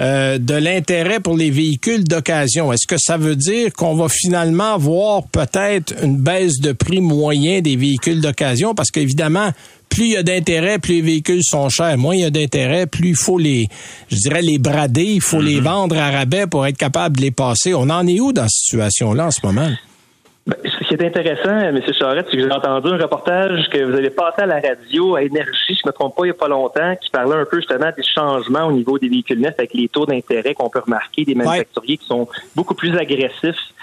[0.01, 2.73] euh, de l'intérêt pour les véhicules d'occasion.
[2.73, 7.61] Est-ce que ça veut dire qu'on va finalement voir peut-être une baisse de prix moyen
[7.61, 8.75] des véhicules d'occasion?
[8.75, 9.53] Parce qu'évidemment,
[9.89, 11.97] plus il y a d'intérêt, plus les véhicules sont chers.
[11.99, 13.69] Moins il y a d'intérêt, plus il faut les,
[14.11, 15.65] je dirais, les brader, il faut les mhm.
[15.65, 17.75] vendre à rabais pour être capable de les passer.
[17.75, 19.69] On en est où dans cette situation-là en ce moment?
[20.49, 21.79] Ben, ce qui est intéressant, M.
[21.99, 25.23] Charette, c'est que j'ai entendu un reportage que vous avez passé à la radio à
[25.23, 27.59] Énergie, je ne me trompe pas, il n'y a pas longtemps, qui parlait un peu
[27.59, 31.27] justement des changements au niveau des véhicules neufs avec les taux d'intérêt qu'on peut remarquer,
[31.27, 33.75] des manufacturiers qui sont beaucoup plus agressifs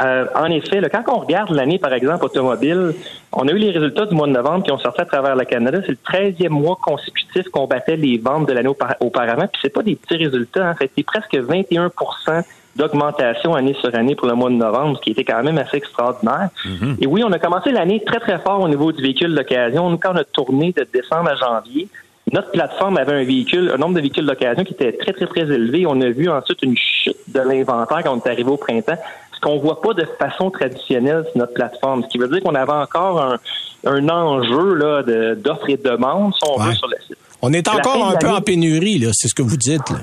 [0.00, 2.94] euh, en effet, quand on regarde l'année, par exemple, automobile,
[3.32, 5.44] on a eu les résultats du mois de novembre qui ont sorti à travers le
[5.44, 5.80] Canada.
[5.84, 9.46] C'est le 13e mois consécutif qu'on battait les ventes de l'année auparavant.
[9.46, 10.70] Puis c'est pas des petits résultats.
[10.70, 12.42] En fait, c'est presque 21%
[12.74, 15.76] d'augmentation année sur année pour le mois de novembre, ce qui était quand même assez
[15.76, 16.48] extraordinaire.
[16.64, 16.96] Mm-hmm.
[17.02, 19.90] Et oui, on a commencé l'année très, très fort au niveau du véhicule d'occasion.
[19.90, 21.88] Nous, quand on a tourné de décembre à janvier,
[22.32, 25.42] notre plateforme avait un véhicule, un nombre de véhicules d'occasion qui était très, très, très
[25.42, 25.84] élevé.
[25.86, 28.96] On a vu ensuite une chute de l'inventaire quand on est arrivé au printemps
[29.42, 32.04] qu'on voit pas de façon traditionnelle sur notre plateforme.
[32.04, 33.38] Ce qui veut dire qu'on avait encore un,
[33.84, 35.02] un enjeu là,
[35.34, 37.18] d'offres et de demandes, si on veut, sur le site.
[37.42, 39.90] On est encore un peu en pénurie, là, c'est ce que vous dites.
[39.90, 39.98] Là.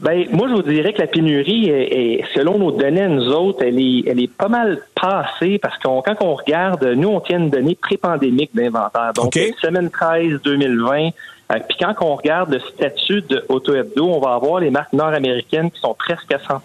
[0.00, 3.80] Ben, moi, je vous dirais que la pénurie, est, selon nos données, nous autres, elle
[3.80, 7.48] est, elle est pas mal passée parce qu'on, quand on regarde, nous, on tient une
[7.48, 9.12] donnée pré-pandémique d'inventaire.
[9.14, 11.08] Donc, semaine 13 2020.
[11.52, 14.92] Euh, puis quand on regarde le statut de Auto Hebdo, on va avoir les marques
[14.92, 16.60] nord-américaines qui sont presque à 100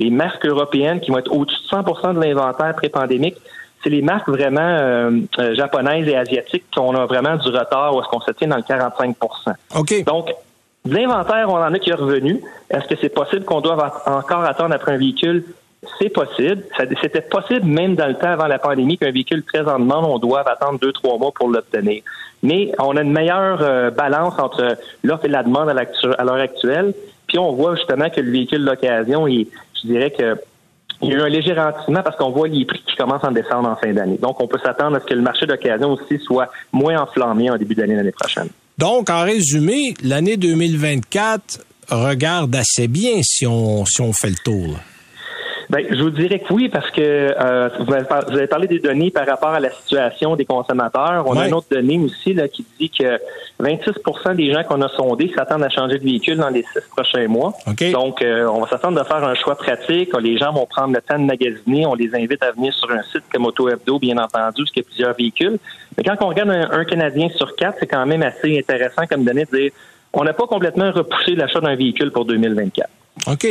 [0.00, 3.36] les marques européennes qui vont être au-dessus de 100% de l'inventaire pré-pandémique,
[3.82, 8.00] c'est les marques vraiment euh, euh, japonaises et asiatiques qu'on a vraiment du retard ou
[8.00, 9.16] est-ce qu'on se tient dans le 45
[9.76, 10.04] OK.
[10.04, 10.32] Donc,
[10.86, 12.40] l'inventaire, on en a qui est revenu.
[12.70, 15.44] Est-ce que c'est possible qu'on doit encore attendre après un véhicule?
[15.98, 16.62] C'est possible.
[17.00, 20.18] C'était possible même dans le temps avant la pandémie qu'un véhicule très en demande, on
[20.18, 22.02] doit attendre deux, trois mois pour l'obtenir.
[22.42, 26.92] Mais on a une meilleure euh, balance entre l'offre et la demande à l'heure actuelle.
[27.26, 29.46] Puis on voit justement que le véhicule d'occasion, il,
[29.82, 30.36] je dirais que
[31.02, 33.30] il y a eu un léger ralentissement parce qu'on voit les prix qui commencent à
[33.30, 34.18] descendre en fin d'année.
[34.18, 37.56] Donc, on peut s'attendre à ce que le marché d'occasion aussi soit moins enflammé en
[37.56, 38.48] début d'année l'année prochaine.
[38.76, 44.78] Donc, en résumé, l'année 2024 regarde assez bien si on, si on fait le tour.
[45.70, 49.24] Ben, je vous dirais que oui, parce que euh, vous, avez parlé des données par
[49.24, 51.22] rapport à la situation des consommateurs.
[51.26, 53.20] On a une autre donnée aussi là, qui dit que
[53.60, 57.28] 26% des gens qu'on a sondés s'attendent à changer de véhicule dans les six prochains
[57.28, 57.54] mois.
[57.92, 60.10] Donc, euh, on va s'attendre à faire un choix pratique.
[60.20, 61.86] Les gens vont prendre le temps de magasiner.
[61.86, 64.82] On les invite à venir sur un site comme Auto Hebdo, bien entendu, parce qu'il
[64.82, 65.58] y a plusieurs véhicules.
[65.96, 69.44] Mais quand on regarde un, Canadien sur quatre, c'est quand même assez intéressant comme donnée
[69.44, 69.70] de dire
[70.12, 72.90] on n'a pas complètement repoussé l'achat d'un véhicule pour 2024.
[73.28, 73.46] OK.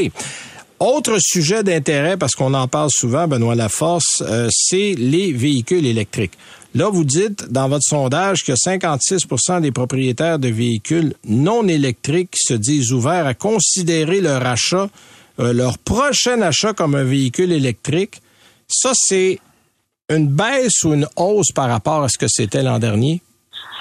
[0.79, 6.37] Autre sujet d'intérêt, parce qu'on en parle souvent, Benoît Laforce, euh, c'est les véhicules électriques.
[6.73, 12.53] Là, vous dites dans votre sondage que 56% des propriétaires de véhicules non électriques se
[12.53, 14.89] disent ouverts à considérer leur achat,
[15.39, 18.21] euh, leur prochain achat comme un véhicule électrique.
[18.69, 19.39] Ça, c'est
[20.09, 23.21] une baisse ou une hausse par rapport à ce que c'était l'an dernier?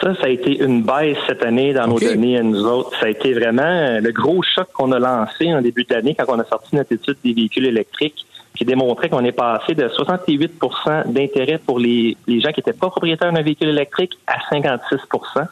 [0.00, 2.90] Ça, ça a été une baisse cette année dans nos données à nous autres.
[3.00, 6.26] Ça a été vraiment euh, le gros choc qu'on a lancé en début d'année quand
[6.28, 8.24] on a sorti notre étude des véhicules électriques
[8.56, 12.90] qui démontrait qu'on est passé de 68% d'intérêt pour les, les gens qui n'étaient pas
[12.90, 15.46] propriétaires d'un véhicule électrique à 56%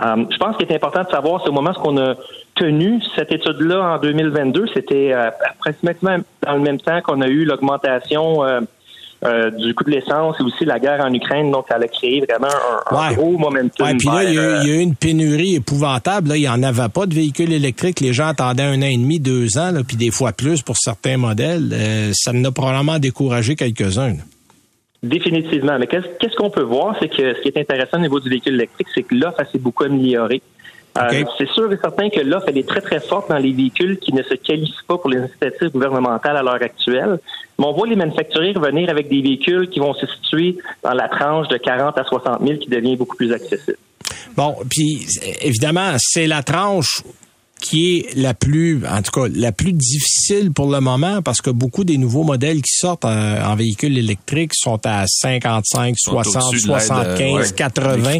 [0.00, 2.14] Euh, je pense qu'il est important de savoir, c'est au moment où on a
[2.54, 7.44] tenu cette étude-là en 2022, c'était euh, pratiquement dans le même temps qu'on a eu
[7.44, 8.60] l'augmentation euh,
[9.24, 11.50] euh, du coût de l'essence et aussi la guerre en Ukraine.
[11.50, 12.52] Donc, ça a créé vraiment
[12.90, 13.86] un, gros momentum.
[13.86, 16.28] Ouais, puis là, il y, a, eu une pénurie épouvantable.
[16.30, 18.00] Là, il n'y en avait pas de véhicules électriques.
[18.00, 20.76] Les gens attendaient un an et demi, deux ans, là, puis des fois plus pour
[20.76, 21.74] certains modèles.
[22.12, 24.14] ça en a probablement découragé quelques-uns.
[25.02, 25.78] Définitivement.
[25.78, 28.54] Mais qu'est-ce qu'on peut voir, c'est que ce qui est intéressant au niveau du véhicule
[28.54, 30.42] électrique, c'est que l'offre s'est beaucoup améliorée.
[30.98, 34.12] Euh, c'est sûr et certain que l'offre est très très forte dans les véhicules qui
[34.12, 37.18] ne se qualifient pas pour les incitatifs gouvernementales à l'heure actuelle.
[37.58, 41.08] Mais on voit les manufacturiers revenir avec des véhicules qui vont se situer dans la
[41.08, 43.78] tranche de 40 à 60 000 qui devient beaucoup plus accessible.
[44.36, 45.06] Bon, puis
[45.42, 47.02] évidemment, c'est la tranche
[47.60, 51.50] qui est la plus, en tout cas, la plus difficile pour le moment parce que
[51.50, 58.18] beaucoup des nouveaux modèles qui sortent en, véhicules électriques sont à 55, 60, 75, 80,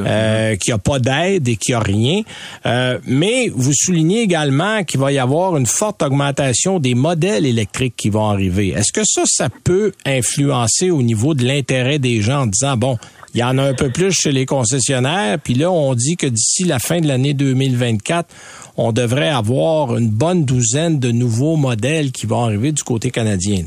[0.00, 2.22] euh, qui a pas d'aide et qui a rien.
[2.66, 7.94] Euh, mais vous soulignez également qu'il va y avoir une forte augmentation des modèles électriques
[7.96, 8.68] qui vont arriver.
[8.68, 12.98] Est-ce que ça, ça peut influencer au niveau de l'intérêt des gens en disant, bon,
[13.34, 16.26] il y en a un peu plus chez les concessionnaires, puis là, on dit que
[16.26, 18.28] d'ici la fin de l'année 2024,
[18.76, 23.64] on devrait avoir une bonne douzaine de nouveaux modèles qui vont arriver du côté canadien.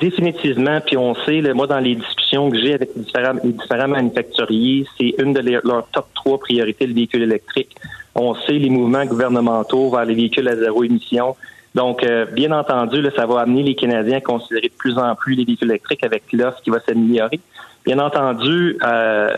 [0.00, 5.14] Définitivement, puis on sait, moi, dans les discussions que j'ai avec les différents, manufacturiers, c'est
[5.18, 7.76] une de leurs top trois priorités, le véhicule électrique.
[8.14, 11.36] On sait les mouvements gouvernementaux vers les véhicules à zéro émission.
[11.74, 15.34] Donc, euh, bien entendu, ça va amener les Canadiens à considérer de plus en plus
[15.34, 17.40] les véhicules électriques avec l'offre qui va s'améliorer.
[17.84, 19.28] Bien entendu, euh,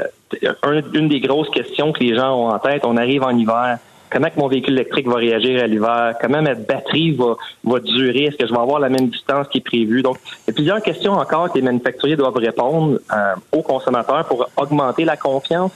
[0.95, 3.79] une des grosses questions que les gens ont en tête, on arrive en hiver,
[4.11, 8.25] comment que mon véhicule électrique va réagir à l'hiver, comment ma batterie va, va durer,
[8.25, 10.03] est-ce que je vais avoir la même distance qui est prévue?
[10.03, 14.25] Donc, il y a plusieurs questions encore que les manufacturiers doivent répondre euh, aux consommateurs
[14.27, 15.73] pour augmenter la confiance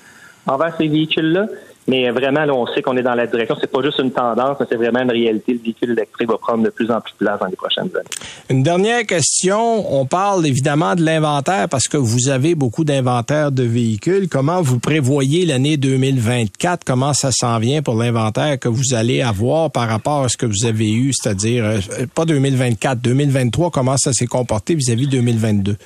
[0.47, 1.47] envers ces véhicules-là.
[1.89, 3.57] Mais vraiment, là, on sait qu'on est dans la direction.
[3.61, 5.55] C'est pas juste une tendance, c'est vraiment une réalité.
[5.55, 8.09] Le véhicule électrique va prendre de plus en plus de place dans les prochaines années.
[8.49, 9.93] Une dernière question.
[9.93, 14.29] On parle évidemment de l'inventaire parce que vous avez beaucoup d'inventaire de véhicules.
[14.29, 16.85] Comment vous prévoyez l'année 2024?
[16.85, 20.47] Comment ça s'en vient pour l'inventaire que vous allez avoir par rapport à ce que
[20.47, 21.79] vous avez eu, c'est-à-dire, euh,
[22.15, 25.77] pas 2024, 2023, comment ça s'est comporté vis-à-vis -vis 2022?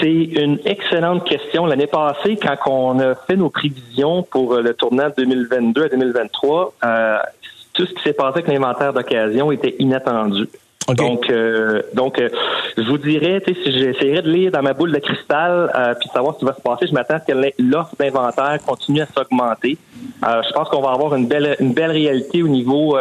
[0.00, 1.66] C'est une excellente question.
[1.66, 7.18] L'année passée, quand on a fait nos prévisions pour le tournant 2022 à 2023, euh,
[7.72, 10.48] tout ce qui s'est passé avec l'inventaire d'occasion était inattendu.
[10.92, 12.28] Donc, euh, donc, euh,
[12.76, 16.34] je vous dirais, si j'essaierais de lire dans ma boule de cristal euh, puis savoir
[16.34, 19.78] ce qui va se passer, je m'attends à ce que l'offre d'inventaire continue à s'augmenter.
[20.22, 22.98] je pense qu'on va avoir une belle, une belle réalité au niveau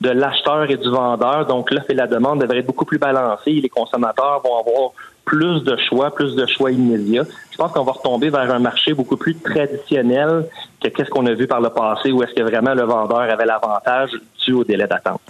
[0.00, 1.46] de l'acheteur et du vendeur.
[1.46, 3.52] Donc, l'offre et la demande devraient être beaucoup plus balancées.
[3.52, 4.90] Les consommateurs vont avoir
[5.24, 7.26] plus de choix, plus de choix immédiats.
[7.54, 10.48] Je pense qu'on va retomber vers un marché beaucoup plus traditionnel
[10.82, 13.46] que qu'est-ce qu'on a vu par le passé où est-ce que vraiment le vendeur avait
[13.46, 14.10] l'avantage
[14.44, 15.20] dû au délai d'attente.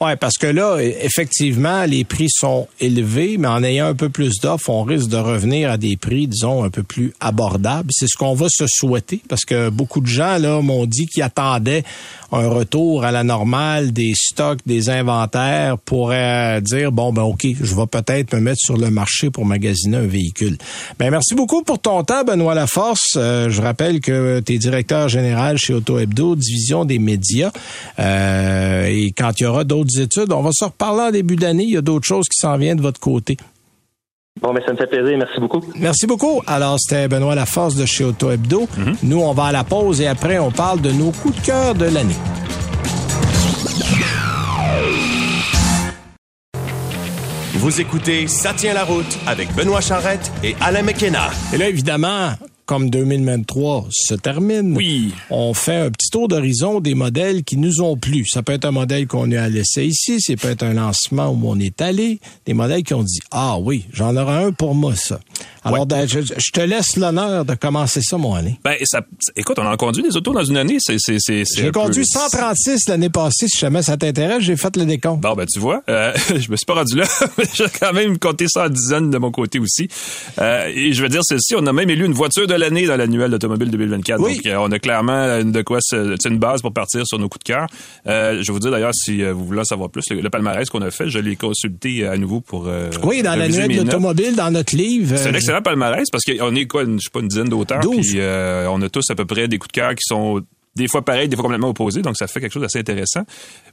[0.00, 4.40] Oui, parce que là, effectivement, les prix sont élevés, mais en ayant un peu plus
[4.40, 7.90] d'offres, on risque de revenir à des prix, disons, un peu plus abordables.
[7.92, 11.22] C'est ce qu'on va se souhaiter parce que beaucoup de gens, là, m'ont dit qu'ils
[11.22, 11.84] attendaient
[12.32, 17.74] un retour à la normale des stocks, des inventaires pour dire, bon, ben, OK, je
[17.74, 20.56] vais peut-être me mettre sur le marché pour magasiner un véhicule.
[20.98, 23.14] Ben, merci beaucoup pour ton temps, Benoît Laforce.
[23.16, 27.50] Euh, je rappelle que tu es directeur général chez Auto Hebdo, division des médias.
[27.98, 31.64] Euh, et quand il y aura d'autres études, on va se reparler en début d'année.
[31.64, 33.36] Il y a d'autres choses qui s'en viennent de votre côté.
[34.40, 35.16] Bon, mais ça me fait plaisir.
[35.16, 35.60] Merci beaucoup.
[35.76, 36.42] Merci beaucoup.
[36.46, 38.68] Alors, c'était Benoît Laforce de chez Auto Hebdo.
[38.76, 38.96] Mhm.
[39.04, 41.74] Nous, on va à la pause et après, on parle de nos coups de cœur
[41.74, 42.16] de l'année.
[47.64, 51.30] Vous écoutez Ça tient la route avec Benoît Charrette et Alain McKenna.
[51.50, 52.32] Et là, évidemment,
[52.66, 55.12] comme 2023 se termine, oui.
[55.30, 58.24] on fait un petit tour d'horizon des modèles qui nous ont plu.
[58.26, 61.40] Ça peut être un modèle qu'on a laissé ici, ça peut être un lancement où
[61.44, 64.94] on est allé, des modèles qui ont dit ah oui, j'en aurai un pour moi
[64.94, 65.20] ça.
[65.64, 68.58] Alors ben, je, te laisse l'honneur de commencer ça mon année.
[68.62, 69.00] Ben ça,
[69.34, 71.44] écoute, on a conduit des autos dans une année, c'est c'est c'est.
[71.56, 73.46] J'ai conduit 136 l'année passée.
[73.48, 75.22] Si jamais ça t'intéresse, j'ai fait le décompte.
[75.22, 77.06] Bon ben tu vois, euh, je me suis pas rendu là,
[77.54, 79.88] j'ai quand même compté ça en dizaines de mon côté aussi.
[80.38, 82.96] Euh, et je veux dire ceci, on a même élu une voiture de l'année dans
[82.96, 84.20] l'annuel d'automobile 2024.
[84.20, 84.36] Oui.
[84.36, 87.28] Donc, euh, on a clairement une, de quoi c'est une base pour partir sur nos
[87.28, 87.66] coups de cœur.
[88.06, 90.68] Euh, je vais vous dire d'ailleurs, si euh, vous voulez en savoir plus, le, palmarès
[90.68, 92.68] qu'on a fait, je l'ai consulté à nouveau pour.
[93.02, 95.16] oui, dans l'annuel d'automobile, dans notre livre.
[95.16, 97.80] C'est un excellent palmarès parce qu'on est quoi, je sais pas, une dizaine d'auteurs.
[97.80, 100.42] Puis on a tous à peu près des coups de cœur qui sont
[100.76, 103.22] des fois pareil, des fois complètement opposé, donc ça fait quelque chose d'assez intéressant.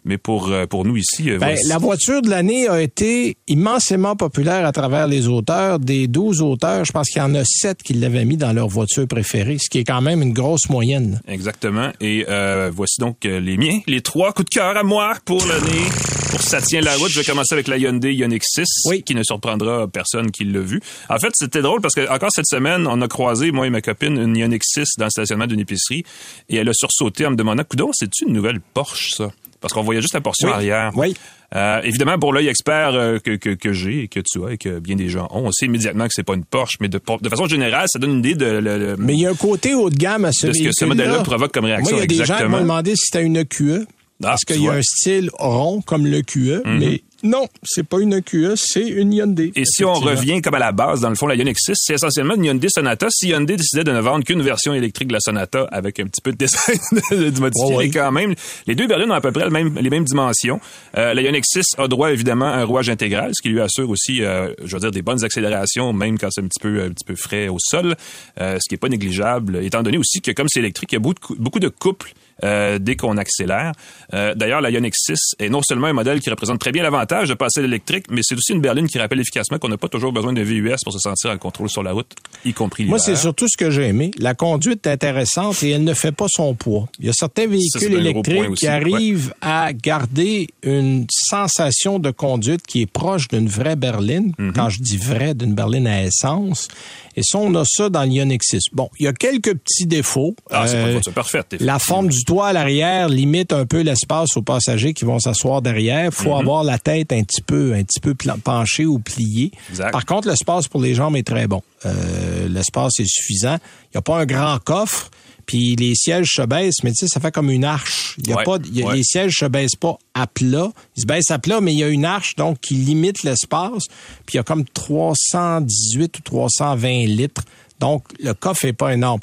[0.05, 4.15] Mais pour euh, pour nous ici, euh, ben, la voiture de l'année a été immensément
[4.15, 5.79] populaire à travers les auteurs.
[5.79, 8.67] Des 12 auteurs, je pense qu'il y en a 7 qui l'avaient mis dans leur
[8.67, 11.21] voiture préférée, ce qui est quand même une grosse moyenne.
[11.27, 11.91] Exactement.
[11.99, 15.89] Et euh, voici donc les miens, les trois coups de cœur à moi pour l'année.
[16.31, 19.03] Pour ça tient la route, je vais commencer avec la Hyundai Ioniq 6, oui.
[19.03, 20.79] qui ne surprendra personne qui l'a vu.
[21.09, 23.81] En fait, c'était drôle parce que encore cette semaine, on a croisé moi et ma
[23.81, 26.05] copine une Ioniq 6 dans le stationnement d'une épicerie
[26.47, 29.32] et elle a sursauté en me demandant "Coudon, c'est une nouvelle Porsche ça?
[29.62, 30.91] Parce qu'on voyait juste la portion arrière.
[30.95, 31.15] Oui.
[31.54, 34.58] Euh, évidemment, pour l'œil expert euh, que, que, que j'ai et que tu as et
[34.58, 36.99] que bien des gens ont, on sait immédiatement que c'est pas une Porsche, mais de,
[37.21, 38.95] de façon générale, ça donne une idée de...
[38.97, 40.86] mais il y a un côté haut de gamme à ce De ce que ce
[40.86, 43.23] modèle-là provoque comme réaction, Moi, il y a des gens qui m'ont demandé si c'était
[43.23, 43.86] une QE.
[44.23, 46.77] Ah, parce qu'il y a un style rond comme le QE, mhm.
[46.80, 49.51] mais non, c'est pas une QE, c'est une Hyundai.
[49.55, 51.93] Et si on revient comme à la base, dans le fond, la Ioniq 6, c'est
[51.93, 53.07] essentiellement une Hyundai Sonata.
[53.12, 56.21] Si Hyundai décidait de ne vendre qu'une version électrique de la Sonata avec un petit
[56.21, 56.79] peu de design
[57.12, 58.34] de modifié, quand même,
[58.65, 60.60] les deux berlines ont à peu près les mêmes dimensions.
[60.97, 63.89] Euh, la Ioniq 6 a droit évidemment à un rouage intégral, ce qui lui assure
[63.89, 66.89] aussi, euh, je veux dire, des bonnes accélérations, même quand c'est un petit peu un
[66.89, 67.95] petit peu frais au sol,
[68.39, 70.97] euh, ce qui est pas négligeable, étant donné aussi que comme c'est électrique, il y
[70.97, 73.73] a beaucoup, beaucoup de couples euh, dès qu'on accélère.
[74.13, 77.30] Euh, d'ailleurs, la Ioniq 6 est non seulement un modèle qui représente très bien l'avantage
[77.30, 79.89] de passer à l'électrique, mais c'est aussi une berline qui rappelle efficacement qu'on n'a pas
[79.89, 82.12] toujours besoin de VUS pour se sentir en contrôle sur la route,
[82.45, 82.91] y compris l'hiver.
[82.91, 84.12] Moi, c'est surtout ce que j'ai aimé.
[84.17, 86.88] La conduite est intéressante et elle ne fait pas son poids.
[86.99, 92.82] Il y a certains véhicules électriques qui arrivent à garder une sensation de conduite qui
[92.82, 94.34] est proche d'une vraie berline.
[94.38, 94.54] Mm-hmm.
[94.54, 96.67] Quand je dis vraie, d'une berline à essence.
[97.15, 98.60] Et ça, on a ça dans l'Ioniq 6.
[98.73, 100.36] Bon, il y a quelques petits défauts.
[100.49, 101.41] Ah, c'est euh, parfait.
[101.60, 105.62] La forme du toit à l'arrière limite un peu l'espace aux passagers qui vont s'asseoir
[105.62, 106.06] derrière.
[106.06, 106.39] Il faut mhm.
[106.39, 109.52] avoir la tête un petit peu, un petit peu penchée ou pliée.
[109.91, 111.62] Par contre, l'espace pour les jambes est très bon.
[111.86, 113.58] Euh, l'espace est suffisant.
[113.86, 115.12] Il n'y a pas un grand coffre.
[115.46, 118.15] Puis les sièges se baissent, mais tu sais, ça fait comme une arche.
[118.20, 120.72] Il y a pas, Les sièges se baissent pas à plat.
[120.96, 123.88] Ils se baissent à plat, mais il y a une arche donc qui limite l'espace.
[124.26, 127.44] Puis il y a comme 318 ou 320 litres.
[127.82, 129.20] Donc le coffre est pas énorme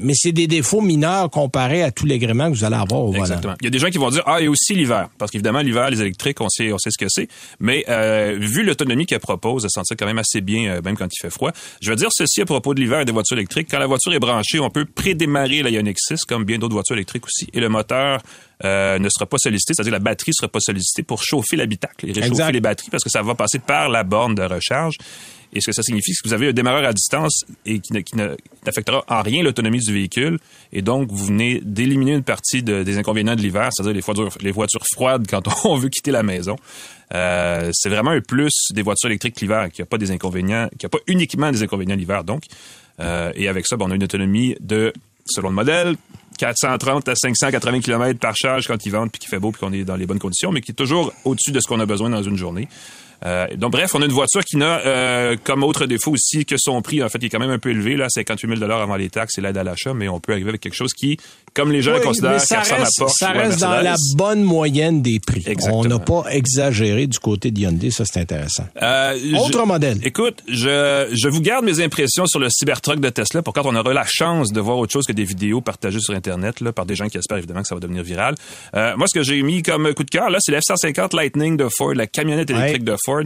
[0.00, 3.14] mais c'est des défauts mineurs comparés à tous les gréments que vous allez avoir au
[3.14, 3.54] Exactement.
[3.60, 5.90] Il y a des gens qui vont dire ah et aussi l'hiver parce qu'évidemment l'hiver
[5.90, 9.64] les électriques on sait on sait ce que c'est mais euh, vu l'autonomie qu'elle propose
[9.64, 11.52] elle sentit quand même assez bien euh, même quand il fait froid.
[11.80, 14.12] Je veux dire ceci à propos de l'hiver et des voitures électriques quand la voiture
[14.12, 17.60] est branchée on peut prédémarrer la Ioniq 6 comme bien d'autres voitures électriques aussi et
[17.60, 18.20] le moteur
[18.62, 22.12] euh, ne sera pas sollicité, c'est-à-dire la batterie sera pas sollicitée pour chauffer l'habitacle et
[22.12, 24.96] réchauffer les batteries parce que ça va passer par la borne de recharge.
[25.52, 27.92] Et ce que ça signifie, c'est que vous avez un démarreur à distance et qui,
[28.14, 30.38] n'affectera en rien l'autonomie du véhicule.
[30.72, 34.52] Et donc, vous venez d'éliminer une partie des inconvénients de l'hiver, c'est-à-dire les voitures, les
[34.52, 36.56] voitures froides quand on veut quitter la maison.
[37.12, 40.86] Euh, c'est vraiment un plus des voitures électriques l'hiver, qui a pas des inconvénients, qui
[40.86, 42.24] a pas uniquement des inconvénients l'hiver.
[42.24, 42.44] Donc,
[43.00, 44.92] euh, et avec ça, ben, on a une autonomie de,
[45.26, 45.96] selon le modèle,
[46.38, 49.72] 430 à 580 km par charge quand il vente puis qu'il fait beau puis qu'on
[49.72, 52.08] est dans les bonnes conditions, mais qui est toujours au-dessus de ce qu'on a besoin
[52.08, 52.68] dans une journée.
[53.24, 56.56] Euh, donc bref, on a une voiture qui n'a euh, comme autre défaut aussi que
[56.58, 58.80] son prix en fait qui est quand même un peu élevé là, 58 000 dollars
[58.80, 61.18] avant les taxes et l'aide à l'achat, mais on peut arriver avec quelque chose qui,
[61.54, 63.14] comme les gens le considèrent, ça ressemble à Porsche.
[63.18, 65.44] Ça reste dans la bonne moyenne des prix.
[65.70, 68.66] On n'a pas exagéré du côté de Hyundai, ça c'est intéressant.
[68.80, 69.98] Euh, autre modèle.
[70.02, 73.74] Écoute, je, je vous garde mes impressions sur le Cybertruck de Tesla pour quand on
[73.74, 76.86] aura la chance de voir autre chose que des vidéos partagées sur internet là par
[76.86, 78.34] des gens qui espèrent évidemment que ça va devenir viral.
[78.74, 81.56] Euh, moi, ce que j'ai mis comme coup de cœur là, c'est la F150 Lightning
[81.56, 83.22] de Ford, la camionnette électrique de Ford.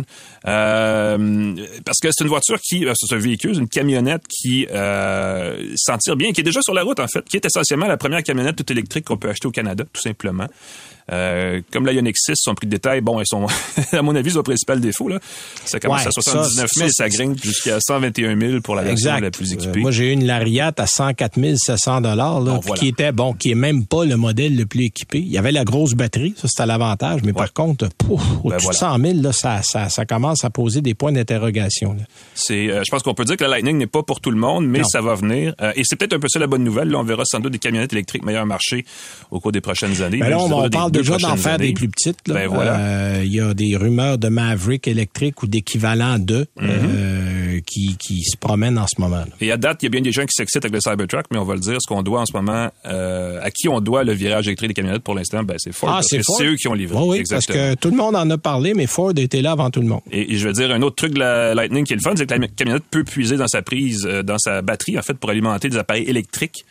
[0.46, 6.16] Euh, parce que c'est une voiture qui, c'est un véhicule, une camionnette qui s'en tire
[6.16, 8.56] bien, qui est déjà sur la route en fait, qui est essentiellement la première camionnette
[8.56, 10.46] toute électrique qu'on peut acheter au Canada, tout simplement.
[11.12, 13.46] Euh, comme la Ioniq 6, son prix de détail, bon, elles sont,
[13.92, 15.08] à mon avis, son principal défaut.
[15.08, 15.18] Là.
[15.64, 19.52] Ça commence à 79 000, ça, grimpe jusqu'à 121 000 pour la version la plus
[19.52, 19.80] équipée.
[19.80, 22.42] moi, j'ai eu une Lariat à 104 700 dollars,
[22.76, 25.18] qui était bon, qui est même pas le modèle le plus équipé.
[25.18, 28.72] Il y avait la grosse batterie, ça c'était l'avantage, mais par contre, pouf, au-dessus de
[28.72, 31.96] 100 000, là, ça, ça, ça, commence à poser des points d'interrogation.
[32.34, 34.36] C'est, euh, je pense qu'on peut dire que la Lightning n'est pas pour tout le
[34.36, 35.54] monde, mais ça va venir.
[35.60, 36.88] Euh, et c'est peut-être un peu ça la bonne nouvelle.
[36.88, 38.84] Là, on verra sans doute des camionnettes électriques meilleur marché
[39.30, 40.18] au cours des prochaines années.
[40.18, 42.18] Ben on parle déjà d'en faire des plus petites.
[42.26, 46.68] Ben euh, il y a des rumeurs de Maverick électrique ou d'équivalent de mhm.
[46.68, 49.24] euh, qui, qui se promènent en ce moment.
[49.40, 51.38] Et à date, il y a bien des gens qui s'excitent avec le Cybertruck, mais
[51.38, 54.04] on va le dire, ce qu'on doit en ce moment, euh, à qui on doit
[54.04, 55.90] le virage électrique des camionnettes pour l'instant, ben, c'est Ford.
[55.92, 56.98] Ah, c'est eux qui ont livré.
[57.00, 59.80] oui, parce que tout le monde en a parlé, mais Ford était là avant tout
[59.80, 60.02] le monde.
[60.10, 62.26] Et, je veux dire, un autre truc de la Lightning qui est le fun, c'est
[62.26, 65.68] que la camionnette peut puiser dans sa prise, dans sa batterie, en fait, pour alimenter
[65.68, 66.64] des appareils électriques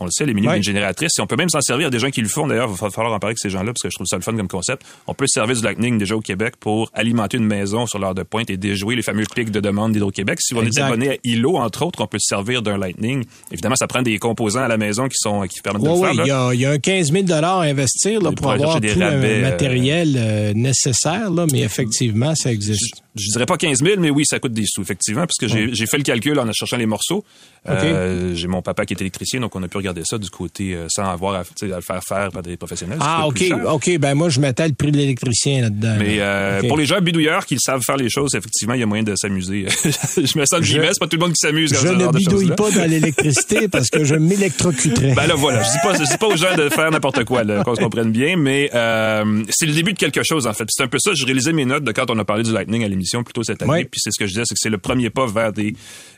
[0.00, 1.12] On le sait, les mini une génératrice.
[1.18, 1.82] Et on peut même s'en servir.
[1.82, 2.46] Il y a des gens qui le font.
[2.46, 4.22] D'ailleurs, il va falloir en parler avec ces gens-là parce que je trouve ça le
[4.22, 4.82] fun comme concept.
[5.06, 8.22] On peut servir du Lightning déjà au Québec pour alimenter une maison sur l'heure de
[8.22, 10.38] pointe et déjouer les fameux pics de demande d'Hydro-Québec.
[10.40, 13.24] Si on est abonné à ILO, entre autres, on peut se servir d'un Lightning.
[13.50, 16.12] Évidemment, ça prend des composants à la maison qui sont qui permettent de le faire.
[16.12, 18.86] Il y, a, il y a un 15 000 à investir là, pour avoir tout
[18.86, 24.00] le euh, matériel euh, nécessaire, là, mais effectivement, ça existe je dirais pas 15 000,
[24.00, 26.76] mais oui, ça coûte des sous, effectivement, parce que j'ai fait le calcul en cherchant
[26.76, 27.24] les morceaux.
[27.68, 30.74] Euh, j'ai mon papa qui est électricien, donc on a pu regarder ça du côté
[30.74, 32.98] euh, sans avoir à, le faire faire par des professionnels.
[33.00, 33.44] Ah, OK.
[33.66, 35.96] OK, ben moi, je mettais le prix de l'électricien là-dedans.
[35.98, 38.86] Mais euh, pour les gens bidouilleurs qui savent faire les choses, effectivement, il y a
[38.86, 39.66] moyen de s'amuser.
[39.84, 41.74] je me sens je, c'est pas tout le monde qui s'amuse.
[41.74, 45.14] Je ne bidouille pas dans l'électricité parce que je m'électrocuterais.
[45.14, 45.62] Ben là, voilà.
[45.62, 48.12] Je dis pas, je dis pas aux gens de faire n'importe quoi, qu'on se comprenne
[48.12, 48.70] bien, mais
[49.50, 50.64] c'est le début de quelque chose, en fait.
[50.68, 51.12] C'est un peu ça.
[51.14, 53.42] Je réalisais mes notes de quand on a parlé du Lightning à l'émission plus tôt
[53.42, 53.84] cette année.
[53.84, 55.74] Puis c'est ce que je disais, c'est que c'est le premier pas vers des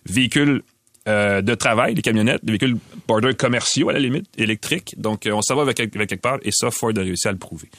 [0.06, 0.62] véhicules
[1.08, 2.76] euh, de travail, des camionnettes, des véhicules
[3.08, 4.94] border commerciaux à la limite, électriques.
[4.98, 7.32] Donc, euh, on s'en va avec, avec quelque part et ça, Ford a réussi à
[7.32, 7.70] le prouver.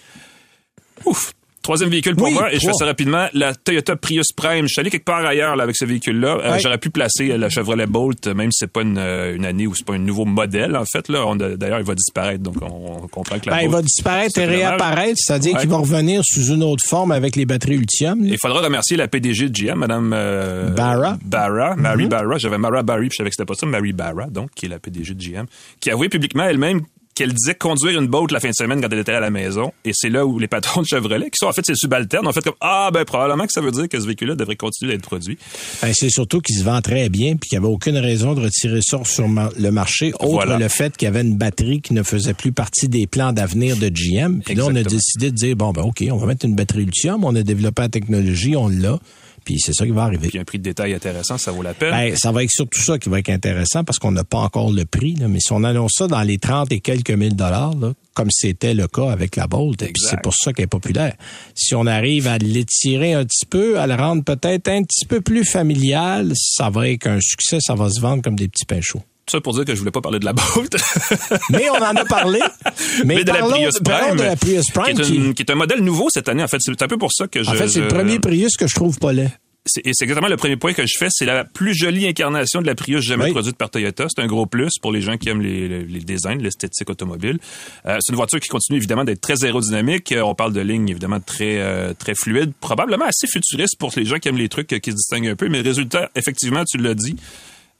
[1.06, 1.34] Ouf!
[1.62, 4.64] Troisième véhicule pour moi, et je fais ça rapidement, la Toyota Prius Prime.
[4.68, 6.38] Je suis allé quelque part ailleurs là, avec ce véhicule-là.
[6.44, 9.76] Euh, j'aurais pu placer la Chevrolet Bolt, même si c'est pas une, une, année ou
[9.76, 11.08] c'est pas un nouveau modèle, en fait.
[11.08, 11.24] Là,
[11.58, 15.18] D'ailleurs, il va disparaître, donc on, comprend que la ben, Il va disparaître et réapparaître,
[15.18, 18.24] c'est-à-dire qu'il va revenir sous une autre forme avec les batteries Ultium.
[18.24, 21.18] Il faudra remercier la PDG de GM, Madame euh, Barra.
[21.24, 22.10] Barra, Mary mm-hmm.
[22.10, 22.38] Barra.
[22.38, 24.70] J'avais Mara Barry, puis je savais que c'était pas ça, Mary Barra, donc, qui est
[24.70, 25.46] la PDG de GM,
[25.80, 26.82] qui a avoué publiquement elle-même
[27.16, 29.74] qu'elle disait conduire une boat la fin de semaine quand elle était à la maison.
[29.86, 32.32] Et c'est là où les patrons de Chevrolet, qui sont en fait ses subalternes, ont
[32.32, 35.04] fait comme Ah, ben probablement que ça veut dire que ce véhicule-là devrait continuer d'être
[35.04, 35.38] produit.
[35.82, 38.42] Ben, c'est surtout qu'il se vend très bien puis qu'il n'y avait aucune raison de
[38.42, 42.04] retirer ça sur le marché, autre le fait qu'il y avait une batterie qui ne
[42.04, 44.42] faisait plus partie des plans d'avenir de GM.
[44.44, 46.86] Puis là, on a décidé de dire Bon, ben OK, on va mettre une batterie
[46.86, 49.00] lithium, on a développé la technologie, on l'a.
[49.44, 50.28] Puis c'est ça qui va arriver.
[50.28, 51.92] Puis un prix de détail intéressant, ça vaut la peine.
[51.92, 54.72] Ben, ça va être surtout ça qui va être intéressant parce qu'on n'a pas encore
[54.72, 55.16] le prix.
[55.28, 57.74] mais si on annonce ça dans les 30 et quelques mille dollars,
[58.14, 61.16] comme c'était le cas avec la Bolt, c'est pour ça qu'elle est populaire.
[61.56, 65.22] Si on arrive à l'étirer un petit peu, à la rendre peut-être un petit peu
[65.22, 68.82] plus familiale, ça va être un succès, ça va se vendre comme des petits pains
[68.82, 70.76] chauds ça pour dire que je voulais pas parler de la Bolt.
[71.52, 72.40] mais on en a parlé.
[73.06, 75.34] Mais, de, la Prius Prime, de la Prius Prime.
[75.34, 76.44] Qui est, un modèle nouveau cette année.
[76.44, 77.50] En fait, c'est un peu pour ça que je...
[77.50, 79.32] En fait, c'est le premier Prius que je trouve pas laid.
[79.68, 81.08] C'est exactement le premier point que je fais.
[81.12, 84.08] C'est la plus jolie incarnation de la Prius jamais produite par Toyota.
[84.10, 87.38] C'est un gros plus pour les gens qui aiment les, les, designs, l'esthétique automobile.
[87.86, 90.12] Euh, c'est une voiture qui continue évidemment d'être très aérodynamique.
[90.14, 94.06] Euh, on parle de lignes évidemment très euh, très fluides, probablement assez futuriste pour les
[94.06, 95.48] gens qui aiment les trucs qui se distinguent un peu.
[95.48, 97.16] Mais le résultat, effectivement, tu l'as dit,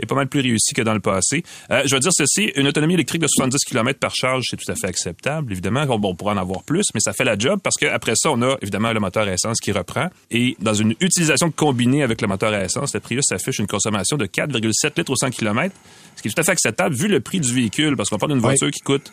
[0.02, 1.44] est pas mal plus réussi que dans le passé.
[1.70, 4.72] Euh, je veux dire ceci, une autonomie électrique de 70 km par charge, c'est tout
[4.72, 5.52] à fait acceptable.
[5.52, 8.32] Évidemment, bon, on pourrait en avoir plus, mais ça fait la job parce qu'après ça,
[8.32, 10.08] on a évidemment le moteur à essence qui reprend.
[10.30, 14.18] Et dans une utilisation combinée avec le moteur à essence, le Prius affiche une consommation
[14.18, 15.74] de 4,7 litres au 100 km,
[16.16, 18.34] ce qui est tout à fait acceptable vu le prix du véhicule, parce qu'on parle
[18.34, 19.12] d'une voiture qui coûte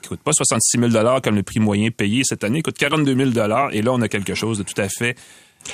[0.00, 3.32] qui coûte pas 66 000 comme le prix moyen payé cette année, il coûte 42
[3.32, 5.16] 000 et là, on a quelque chose de tout à fait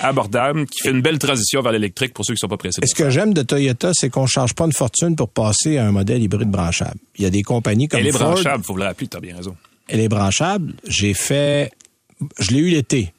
[0.01, 2.81] abordable, qui fait une belle transition vers l'électrique pour ceux qui sont pas pressés.
[2.85, 5.93] ce que j'aime de Toyota, c'est qu'on charge pas une fortune pour passer à un
[5.93, 6.99] modèle hybride branchable.
[7.17, 9.21] Il y a des compagnies comme Elle est Ford, branchable, faut le rappeler, tu as
[9.21, 9.57] bien raison.
[9.89, 10.75] Elle est branchable.
[10.87, 11.71] J'ai fait,
[12.39, 13.13] je l'ai eu l'été,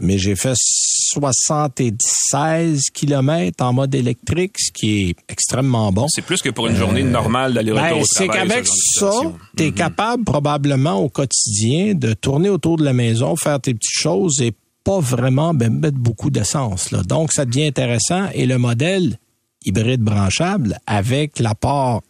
[0.00, 6.06] mais j'ai fait 76 km en mode électrique, ce qui est extrêmement bon.
[6.08, 9.10] C'est plus que pour une journée euh, normale d'aller-retour ben, C'est qu'avec ça,
[9.56, 9.74] tu es mm-hmm.
[9.74, 14.52] capable probablement au quotidien de tourner autour de la maison, faire tes petites choses et
[14.84, 16.92] pas vraiment ben, mettre beaucoup d'essence.
[16.92, 18.28] Donc, ça devient intéressant.
[18.34, 19.18] Et le modèle
[19.64, 22.02] hybride branchable, avec l'apport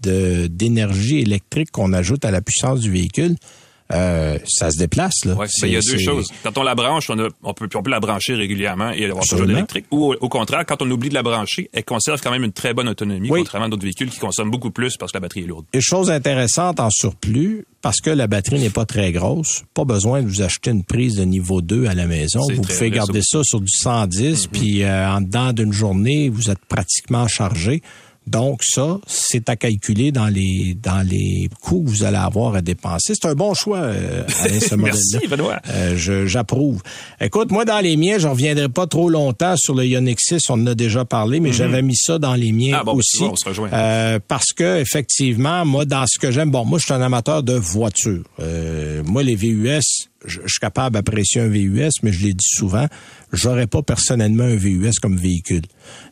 [0.00, 3.36] d'énergie électrique qu'on ajoute à la puissance du véhicule,
[3.92, 5.24] euh, ça se déplace.
[5.24, 5.34] Là.
[5.34, 6.28] Ouais, il y a deux choses.
[6.42, 9.46] Quand on la branche, on, on, peut, on peut la brancher régulièrement et avoir toujours
[9.46, 9.86] d'électrique.
[9.90, 12.74] Ou au, contraire, quand on oublie de la brancher, elle conserve quand même une très
[12.74, 15.46] bonne autonomie, contrairement à d'autres véhicules qui consomment beaucoup plus parce que la batterie est
[15.46, 15.66] lourde.
[15.72, 20.22] Et chose intéressante en surplus, parce que la batterie n'est pas très grosse, pas besoin
[20.22, 22.40] de vous acheter une prise de niveau 2 à la maison.
[22.52, 24.48] Vous pouvez garder ça sur du 110, mm-hmm.
[24.48, 27.82] puis euh, en dedans d'une journée, vous êtes pratiquement chargé.
[28.26, 32.60] Donc ça, c'est à calculer dans les dans les coûts que vous allez avoir à
[32.60, 33.14] dépenser.
[33.14, 35.00] C'est un bon choix, euh, ce modèle-là.
[35.12, 35.60] Merci, Benoît.
[35.70, 36.82] Euh, j'approuve.
[37.20, 40.54] Écoute, moi, dans les miens, je reviendrai pas trop longtemps sur le Ioniq 6, on
[40.54, 41.54] en a déjà parlé, mais mhm.
[41.54, 43.22] j'avais mis ça dans les miens ah, ben, aussi.
[43.22, 43.70] on se rejoint.
[43.72, 47.44] Euh, parce que, effectivement, moi, dans ce que j'aime, bon, moi, je suis un amateur
[47.44, 48.24] de voitures.
[49.04, 52.86] moi, les VUS, je, suis capable d'apprécier un VUS, mais je l'ai dit souvent,
[53.32, 55.64] j'aurais pas personnellement un VUS comme véhicule.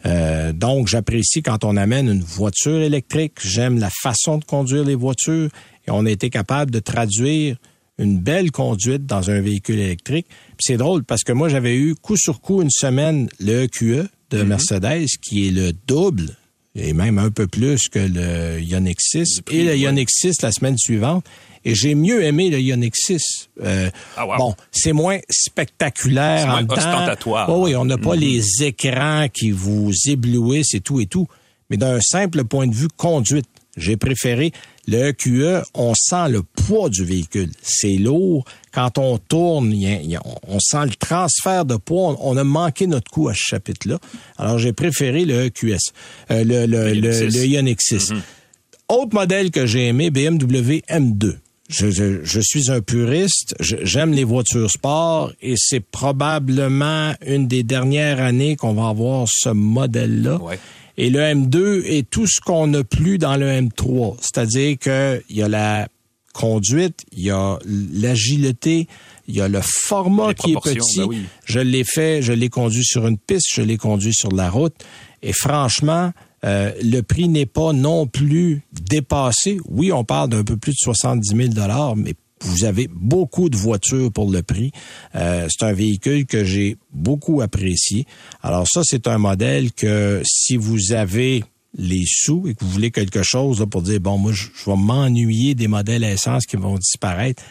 [0.06, 3.34] Euh, donc, j'apprécie quand on amène une voiture électrique.
[3.42, 5.50] J'aime la façon de conduire les voitures
[5.86, 7.56] et on a été capable de traduire
[7.98, 10.26] une belle conduite dans un véhicule électrique.
[10.58, 14.42] c'est drôle parce que moi, j'avais eu coup sur coup une semaine le EQE de
[14.42, 14.48] mhm.
[14.48, 16.36] Mercedes qui est le double
[16.74, 20.76] et même un peu plus que le Ioniq 6 et le Ioniq 6 la semaine
[20.76, 21.24] suivante.
[21.64, 23.48] Et j'ai mieux aimé le Ioniq 6.
[23.62, 24.36] Euh, ah, wow.
[24.36, 26.74] Bon, c'est moins spectaculaire C'est moins en temps.
[26.76, 27.48] ostentatoire.
[27.50, 28.20] Oh oui, on n'a pas Mhm.
[28.20, 31.26] les écrans qui vous éblouissent et tout et tout.
[31.70, 33.46] Mais d'un simple point de vue conduite,
[33.76, 34.52] j'ai préféré
[34.86, 35.62] le EQE.
[35.74, 37.50] On sent le poids du véhicule.
[37.62, 38.44] C'est lourd.
[38.72, 42.10] Quand on tourne, il y a- il y a- on sent le transfert de poids.
[42.20, 43.98] On, on a manqué notre coup à ce chapitre-là.
[44.36, 45.78] Alors, j'ai préféré le EQS,
[46.30, 47.38] euh, le, le, Le le, Ioniq 6.
[47.40, 48.12] le Ioniq 6.
[48.88, 51.38] Autre modèle que j'ai aimé, BMW M2.
[51.70, 57.62] Je, je, je suis un puriste, j'aime les voitures sport et c'est probablement une des
[57.62, 60.36] dernières années qu'on va avoir ce modèle-là.
[60.42, 60.58] Ouais.
[60.98, 64.16] Et le M2 est tout ce qu'on n'a plus dans le M3.
[64.20, 65.88] C'est-à-dire qu'il y a la
[66.34, 67.58] conduite, il y a
[67.92, 68.86] l'agilité,
[69.26, 70.98] il y a le format Les qui est petit.
[70.98, 71.22] ben oui.
[71.46, 74.74] Je l'ai fait, je l'ai conduit sur une piste, je l'ai conduit sur la route.
[75.22, 76.12] Et franchement,
[76.44, 79.58] euh, le prix n'est pas non plus dépassé.
[79.68, 84.12] Oui, on parle d'un peu plus de 70 000 mais vous avez beaucoup de voitures
[84.12, 84.70] pour le prix.
[85.14, 88.06] Euh, c'est un véhicule que j'ai beaucoup apprécié.
[88.42, 91.42] Alors ça, c'est un modèle que si vous avez
[91.76, 94.70] les sous et que vous voulez quelque chose là, pour dire, bon, moi, je, je
[94.70, 97.42] vais m'ennuyer des modèles essence qui vont disparaître,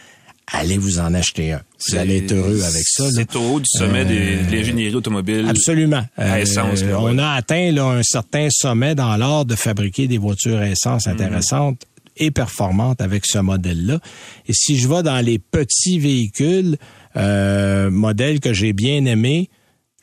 [0.52, 1.62] allez vous en acheter un.
[1.88, 3.10] Vous allez être heureux avec ça.
[3.12, 5.46] C'est au haut du sommet des- Euh, de l'ingénierie automobile.
[5.48, 6.04] Absolument.
[6.16, 10.06] À essence, Euh, là, on a atteint là, un certain sommet dans l'art de fabriquer
[10.06, 11.82] des voitures à essence intéressantes
[12.16, 13.98] et performantes avec ce modèle-là.
[14.46, 16.76] Et si je vais dans les petits véhicules,
[17.16, 19.50] euh, modèles que j'ai bien aimés,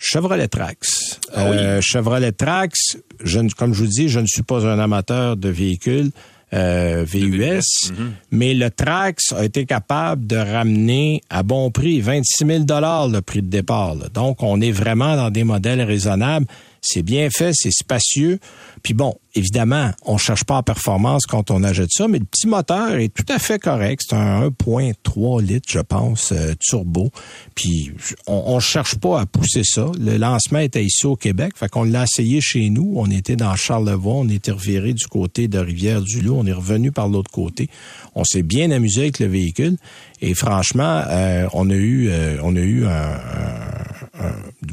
[0.04, 1.20] Chevrolet Trax.
[1.38, 5.48] Euh, Chevrolet Trax, je, comme je vous dis, je ne suis pas un amateur de
[5.50, 6.10] véhicules
[6.54, 7.92] euh, VUS,
[8.32, 13.42] mais le Trax a été capable de ramener à bon prix 26 000 le prix
[13.42, 13.96] de départ.
[13.96, 14.08] là.
[14.14, 16.46] Donc, on est vraiment dans des modèles raisonnables.
[16.82, 18.40] C'est bien fait, c'est spacieux.
[18.84, 22.48] Puis bon, évidemment, on cherche pas en performance quand on achète ça, mais le petit
[22.48, 24.04] moteur est tout à fait correct.
[24.08, 27.12] C'est un 1.3 litres, je pense, euh, turbo.
[27.56, 27.92] Puis
[28.28, 29.92] on, on cherche pas à pousser ça.
[30.00, 32.94] Le lancement était ici au Québec, fait qu'on l'a essayé chez nous.
[32.96, 37.08] On était dans Charlevoix, on était reviré du côté de Rivière-du-Loup, on est revenu par
[37.08, 37.70] l'autre côté.
[38.16, 39.78] On s'est bien amusé avec le véhicule
[40.22, 43.18] et franchement, euh, on a eu, euh, on a eu un-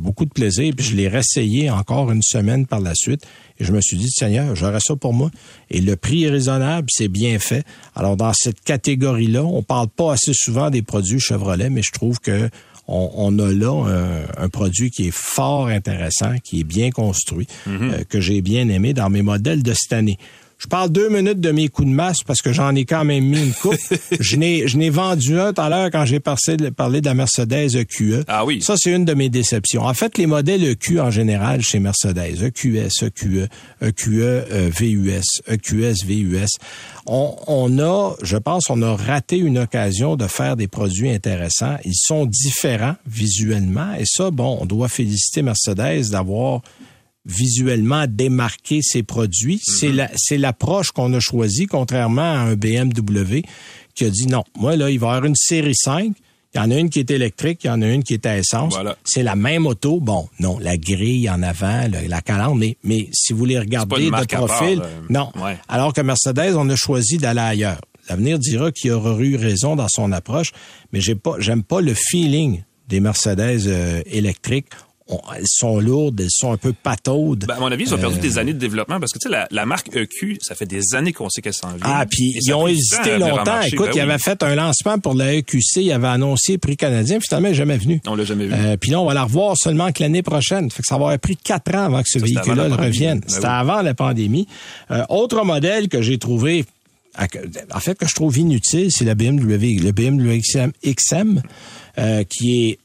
[0.00, 0.74] beaucoup de plaisir.
[0.76, 3.22] Puis je l'ai réessayé encore une semaine par la suite.
[3.61, 5.30] Et je me suis dit, Seigneur, j'aurais ça pour moi.
[5.70, 7.64] Et le prix est raisonnable, c'est bien fait.
[7.94, 12.20] Alors, dans cette catégorie-là, on parle pas assez souvent des produits Chevrolet, mais je trouve
[12.20, 12.48] que
[12.86, 13.84] on, on a là
[14.38, 18.68] un, un produit qui est fort intéressant, qui est bien construit, euh, que j'ai bien
[18.68, 20.18] aimé dans mes modèles de cette année.
[20.59, 23.24] Je parle deux minutes de mes coups de masse parce que j'en ai quand même
[23.24, 23.78] mis une coupe.
[24.20, 27.76] je n'ai, je n'ai vendu un tout à l'heure quand j'ai parlé, de la Mercedes
[27.76, 28.24] EQE.
[28.26, 28.61] Ah oui.
[28.61, 29.82] Ça, c'est une de mes déceptions.
[29.82, 33.48] En fait, les modèles EQ en général chez Mercedes, EQS, EQE,
[33.82, 36.48] EQE, euh, VUS, EQS, VUS,
[37.06, 41.76] on, on a, je pense, on a raté une occasion de faire des produits intéressants.
[41.84, 46.62] Ils sont différents visuellement et ça, bon, on doit féliciter Mercedes d'avoir
[47.29, 49.61] visuellement démarqué ses produits.
[49.62, 53.43] C'est la, c'est l'approche qu'on a choisie, contrairement à un BMW
[53.95, 54.45] qui a dit non.
[54.59, 56.12] Moi, là, il va y avoir une série 5.
[56.55, 58.24] Il y en a une qui est électrique, il y en a une qui est
[58.24, 58.72] à essence.
[58.72, 58.97] Voilà.
[59.05, 60.01] C'est la même auto.
[60.01, 63.89] Bon, non, la grille en avant, le- la calandre, mais, mais si vous les regardez
[64.07, 65.31] de part, profil, euh, non.
[65.43, 65.59] ouais.
[65.68, 67.81] Alors que Mercedes, on a choisi d'aller ailleurs.
[68.09, 70.53] L'avenir dira qu'il aura eu raison dans son approche,
[70.93, 74.68] mais j'ai pas, j'aime pas le feeling des Mercedes euh, électriques.
[75.34, 77.46] Elles sont lourdes, elles sont un peu pataudes.
[77.46, 79.28] Ben, à mon avis, ils ont perdu Euh, des années de développement parce que, tu
[79.28, 81.78] sais, la, la marque EQ, ça fait des années qu'on sait qu'elle s'en vient.
[81.82, 83.44] Ah, puis ils ont hésité longtemps.
[83.44, 83.70] marché.
[83.74, 84.00] Écoute, Ben ils oui.
[84.02, 87.54] avaient fait un lancement pour la EQC, ils avaient annoncé prix canadien, finalement, il est
[87.54, 88.00] jamais venu.
[88.06, 88.52] On l'a jamais vu.
[88.54, 90.70] Euh, puis là, on va la revoir seulement que l'année prochaine.
[90.70, 93.20] Fait que ça va avoir pris quatre ans avant que ce véhicule-là le revienne.
[93.20, 94.46] Ben C'était avant la pandémie.
[94.90, 96.64] Euh, autre modèle que j'ai trouvé,
[97.18, 101.42] en fait, que je trouve inutile, c'est la BMW, le BMW XM, XM
[101.98, 102.78] euh, qui est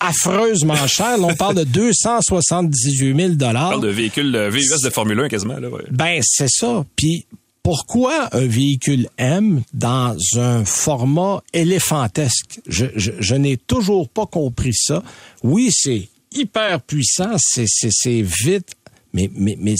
[0.00, 1.16] affreusement cher.
[1.18, 5.28] Là, on parle de 278 000 On parle de véhicule euh, VUS de Formule 1
[5.28, 5.58] quasiment.
[5.58, 5.82] Là, ouais.
[5.90, 6.84] ben, c'est ça.
[6.96, 7.26] Puis
[7.62, 12.60] pourquoi un véhicule M dans un format éléphantesque?
[12.66, 15.02] Je, je, je n'ai toujours pas compris ça.
[15.42, 18.74] Oui, c'est hyper puissant, c'est, c'est, c'est vite,
[19.12, 19.76] mais, mais, mais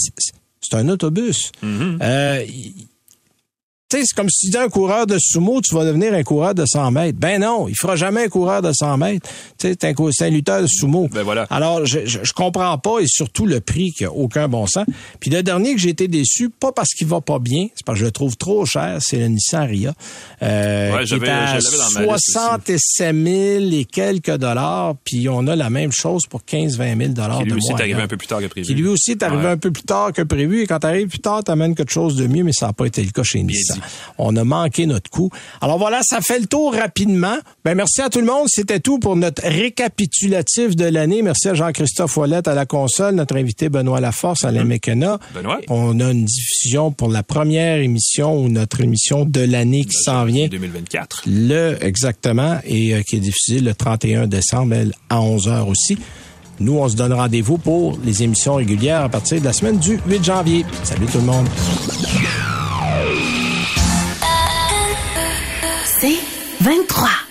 [0.61, 1.51] c'est un autobus.
[1.63, 2.87] Euh, il- tu
[3.97, 6.55] sais, c'est comme si tu dis un coureur de sumo, tu vas devenir un coureur
[6.55, 7.17] de 100 mètres.
[7.19, 9.27] Ben non, il fera jamais un coureur de 100 mètres.
[9.57, 11.07] Tu sais, c'est un, lutteur de sumo.
[11.11, 11.43] Ben voilà.
[11.49, 14.85] Alors, je, je, comprends pas et surtout le prix qui a aucun bon sens.
[15.19, 17.97] Puis le dernier que j'ai été déçu, pas parce qu'il va pas bien, c'est parce
[17.97, 19.93] que je le trouve trop cher, c'est le Nissan Ria.
[20.41, 25.91] Euh, ouais, qui est à 67 000 et quelques dollars, puis on a la même
[25.91, 28.47] chose pour 15-20 000 dollars de lui aussi est arrivé un peu plus tard que
[28.47, 28.67] prévu.
[28.67, 30.61] Qui lui aussi est arrivé un peu plus tard que prévu.
[30.61, 32.73] Et quand tu arrives plus tard, tu amènes quelque chose de mieux, mais ça n'a
[32.73, 33.79] pas été le cas chez Nissan.
[34.17, 35.29] On a manqué notre coup.
[35.61, 37.37] Alors voilà, ça fait le tour rapidement.
[37.63, 38.47] Ben merci à tout le monde.
[38.47, 41.21] C'était tout pour notre récapitulatif de l'année.
[41.21, 44.77] Merci à Jean-Christophe Ouellette à la console, notre invité Benoît Laforce à la mmh.
[45.33, 45.59] Benoît.
[45.69, 50.25] On a une diffusion pour la première émission ou notre émission de l'année qui s'en
[50.25, 50.47] vient.
[50.47, 51.23] 2024.
[51.27, 54.75] Le, exactement, et euh, qui est diffusée le 31 décembre
[55.09, 55.97] à 11h aussi.
[56.59, 59.99] Nous, on se donne rendez-vous pour les émissions régulières à partir de la semaine du
[60.07, 60.65] 8 janvier.
[60.83, 61.47] Salut tout le monde.
[66.65, 67.24] 23.